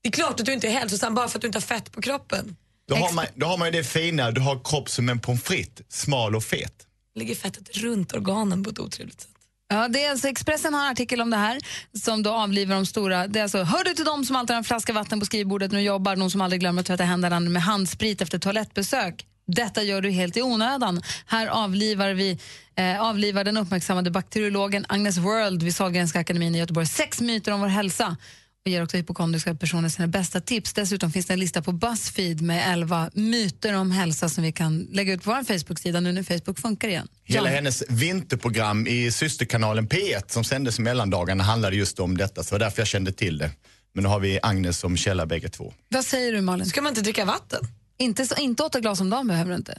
[0.02, 1.92] Det är klart att du inte är hälsosam bara för att du inte har fett
[1.92, 2.56] på kroppen.
[2.88, 5.44] Då har, man, då har man ju det fina, du har kropp som en pommes
[5.44, 6.88] frites, smal och fet.
[7.16, 9.32] Ligger fettet runt organen på ett otrevligt sätt.
[9.76, 11.60] Ja, det är alltså Expressen har en artikel om det här
[11.94, 13.28] som då avlivar de stora.
[13.28, 15.72] Det är alltså, hör du till dem som alltid har en flaska vatten på skrivbordet
[15.72, 19.26] när du jobbar, de som aldrig glömmer att tvätta händerna med handsprit efter toalettbesök.
[19.48, 21.02] Detta gör du helt i onödan.
[21.26, 22.40] Här avlivar vi
[22.76, 27.60] eh, avlivar den uppmärksammade bakteriologen Agnes World vid Sahlgrenska akademin i Göteborg sex myter om
[27.60, 28.18] vår hälsa
[28.66, 30.74] och ger också hypokondriska personer sina bästa tips.
[30.74, 34.88] Dessutom finns det en lista på Buzzfeed med 11 myter om hälsa som vi kan
[34.92, 37.08] lägga ut på vår Facebook-sida nu när Facebook funkar igen.
[37.24, 37.56] Hela Jan.
[37.56, 42.60] hennes vinterprogram i systerkanalen P1 som sändes i mellandagarna handlade just om detta, så det
[42.60, 43.52] var därför jag kände till det.
[43.94, 45.74] Men nu har vi Agnes som källa bägge två.
[45.90, 46.66] Vad säger du Malin?
[46.66, 47.68] Ska man inte dricka vatten?
[47.98, 49.78] Inte, så, inte åtta glas om dagen behöver du inte.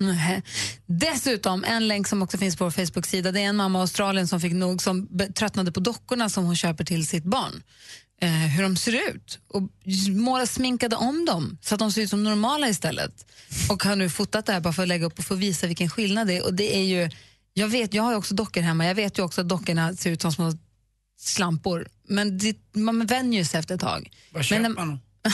[0.00, 0.42] Nej.
[0.86, 4.28] Dessutom, en länk som också finns på vår Facebook-sida, det är en mamma i Australien
[4.28, 7.62] som fick nog, som tröttnade på dockorna som hon köper till sitt barn.
[8.22, 9.62] Eh, hur de ser ut och
[10.10, 13.26] måla sminkade om dem så att de ser ut som normala istället.
[13.70, 15.90] Och har nu fotat det här bara för att lägga upp och få visa vilken
[15.90, 16.44] skillnad det är.
[16.44, 17.10] Och det är ju,
[17.54, 20.10] jag vet, jag har ju också dockor hemma, jag vet ju också att dockorna ser
[20.10, 20.52] ut som små
[21.20, 21.88] slampor.
[22.08, 24.10] Men det, man vänjer sig efter ett tag.
[24.30, 25.00] Vad köper Men, man?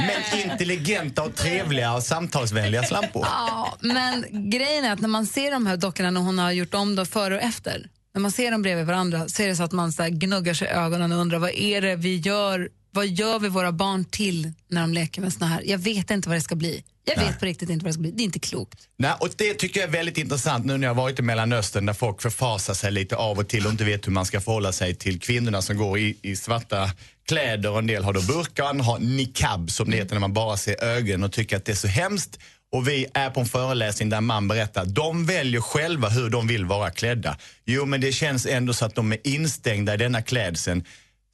[0.00, 3.26] Men intelligenta och trevliga och samtalsvänliga slampor.
[3.26, 6.74] Ja, men grejen är att när man ser de här dockorna när hon har gjort
[6.74, 9.62] om dem före och efter, när man ser dem bredvid varandra så är det så
[9.62, 13.06] att man så gnuggar sig i ögonen och undrar vad är det vi gör, vad
[13.06, 15.62] gör vi våra barn till när de leker med såna här?
[15.66, 16.84] Jag vet inte vad det ska bli.
[17.04, 17.38] Jag vet Nej.
[17.38, 18.10] på riktigt inte vad det ska bli.
[18.10, 18.88] Det är inte klokt.
[18.96, 21.92] Nej, och det tycker jag är väldigt intressant nu när jag varit i Mellanöstern där
[21.92, 24.94] folk förfasar sig lite av och till och inte vet hur man ska förhålla sig
[24.94, 26.90] till kvinnorna som går i, i svarta
[27.28, 30.20] kläder och en del har då burka och andra har niqab som det heter när
[30.20, 32.38] man bara ser ögonen och tycker att det är så hemskt.
[32.72, 36.64] Och vi är på en föreläsning där man berättar de väljer själva hur de vill
[36.64, 37.38] vara klädda.
[37.64, 40.84] Jo, men det känns ändå så att de är instängda i denna klädseln.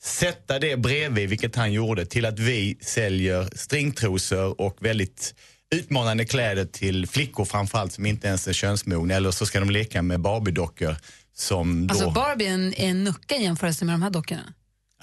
[0.03, 5.35] Sätta det bredvid, vilket han gjorde, till att vi säljer stringtrosor och väldigt
[5.75, 10.03] utmanande kläder till flickor framförallt som inte ens är könsmogna eller så ska de leka
[10.03, 10.97] med Barbie-dockor
[11.35, 11.95] som då...
[11.95, 14.55] Alltså Barbie är en, är en nucka i jämförelse med de här dockorna.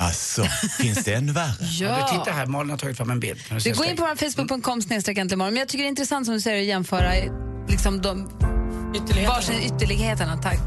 [0.01, 0.43] Alltså,
[0.77, 1.53] finns det än värre?
[1.79, 2.07] Ja.
[2.11, 3.39] Du, titta här, Malin har tagit fram en bild.
[3.63, 5.17] Du går in på vår facebook.com snedstreck.
[5.37, 7.11] Men jag tycker det är intressant som du säger att jämföra
[7.67, 8.29] liksom de
[9.27, 10.61] varsin ytterligheterna tack,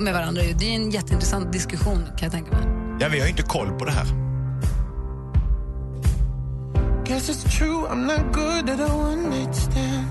[0.00, 0.42] med varandra.
[0.58, 2.66] Det är en jätteintressant diskussion kan jag tänka mig.
[3.00, 4.06] Ja, vi har ju inte koll på det här.
[7.06, 10.06] Guess it's true, I'm not good at a one night stand.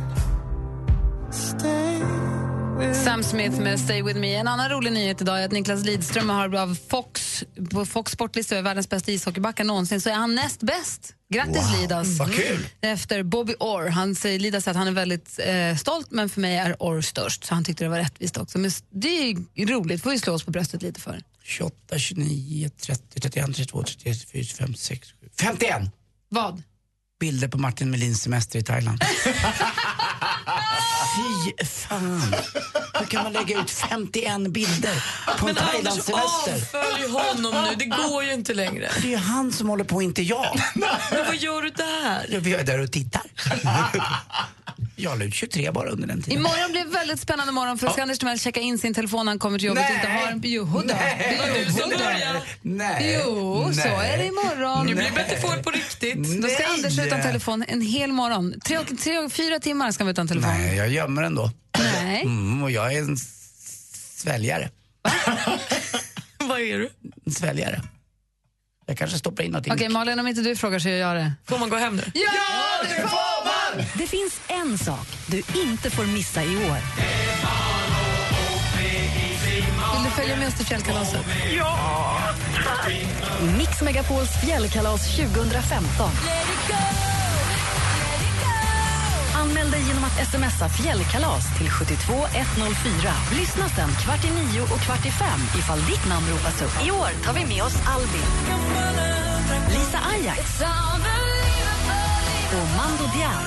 [1.32, 2.02] Stay
[2.76, 4.36] Sam Smith med Stay With Me.
[4.36, 8.56] En annan rolig nyhet idag är att Niklas Lidström har av Fox, på Fox sportlista
[8.56, 11.14] över världens bästa ishockeybackar någonsin så är han näst bäst.
[11.34, 12.20] Grattis Wow, Lidas!
[12.20, 12.68] vad kul.
[12.82, 13.90] Efter Bobby Orr.
[13.90, 17.02] Han säger, Lidas säger att han är väldigt eh, stolt men för mig är Orr
[17.02, 18.58] störst så han tyckte det var rättvist också.
[18.58, 21.22] Men det är roligt, får vi slå oss på bröstet lite för.
[21.44, 25.82] 28, 29, 30, 31, 32, 33, 34, 25, 6, 7, 51!
[26.30, 26.64] Vad?
[27.20, 29.02] Bilder på Martin Melins semester i Thailand.
[31.16, 32.36] Fy fan!
[32.99, 35.03] Hur kan man lägga ut 51 bilder
[35.39, 36.53] på en Thailandssemester?
[36.53, 37.76] avfölj honom nu.
[37.76, 38.89] Det går ju inte längre.
[39.01, 40.59] Det är ju han som håller på, inte jag.
[40.76, 42.28] Men vad gör du där?
[42.32, 43.22] Jag är där och tittar.
[44.95, 46.39] Jag la ut 23 bara under den tiden.
[46.39, 49.26] Imorgon blir det väldigt spännande morgon för då ska Anders Timell checka in sin telefon
[49.26, 50.41] när han kommer till jobbet och inte har en...
[50.45, 50.82] Jo, då.
[50.86, 51.38] Nej.
[51.39, 52.41] Det är Du som börjar.
[52.61, 53.22] Nej.
[53.26, 54.11] Jo, så Nej.
[54.13, 54.86] är det imorgon.
[54.86, 56.16] Nu blir bättre får på riktigt.
[56.41, 56.66] Då ska Nej.
[56.70, 58.53] Anders utan telefon en hel morgon.
[58.66, 60.51] Tre, och- tre, och fyra timmar ska han vara utan telefon.
[60.57, 61.51] Nej, jag gömmer den då.
[61.78, 62.22] Nej.
[62.22, 63.18] Mm, och jag är en
[64.18, 64.70] sväljare.
[66.39, 66.89] Vad är du?
[67.26, 67.82] En sväljare.
[68.86, 69.74] Jag kanske stoppar in någonting.
[69.74, 71.34] Okej Malin, om inte du frågar så gör jag det.
[71.45, 72.03] Får man gå hem nu?
[72.14, 73.86] Ja, det får man!
[73.93, 76.78] Det finns en sak du inte får missa i år.
[79.95, 81.26] Vill du följa med oss till fjällkalaset?
[83.58, 86.10] Mix Megapols fjällkalas 2015.
[89.46, 93.14] Anmäl dig genom att smsa fjällkalas till 72104.
[93.39, 96.88] Lyssna sen kvart i nio och kvart i fem ifall ditt namn ropas upp.
[96.88, 98.30] I år tar vi med oss Albin,
[99.70, 100.62] Lisa Ajax
[102.56, 103.46] och Mando Diao.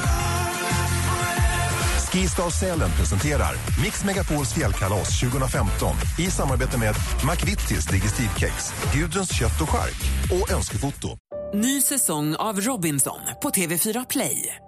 [2.12, 6.94] Skistar Sälen presenterar Mix Megapols fjällkalas 2015 i samarbete med
[7.30, 11.08] McVittys Digestivkex, Gudruns kött och skark och Önskefoto.
[11.54, 14.67] Ny säsong av Robinson på TV4 Play.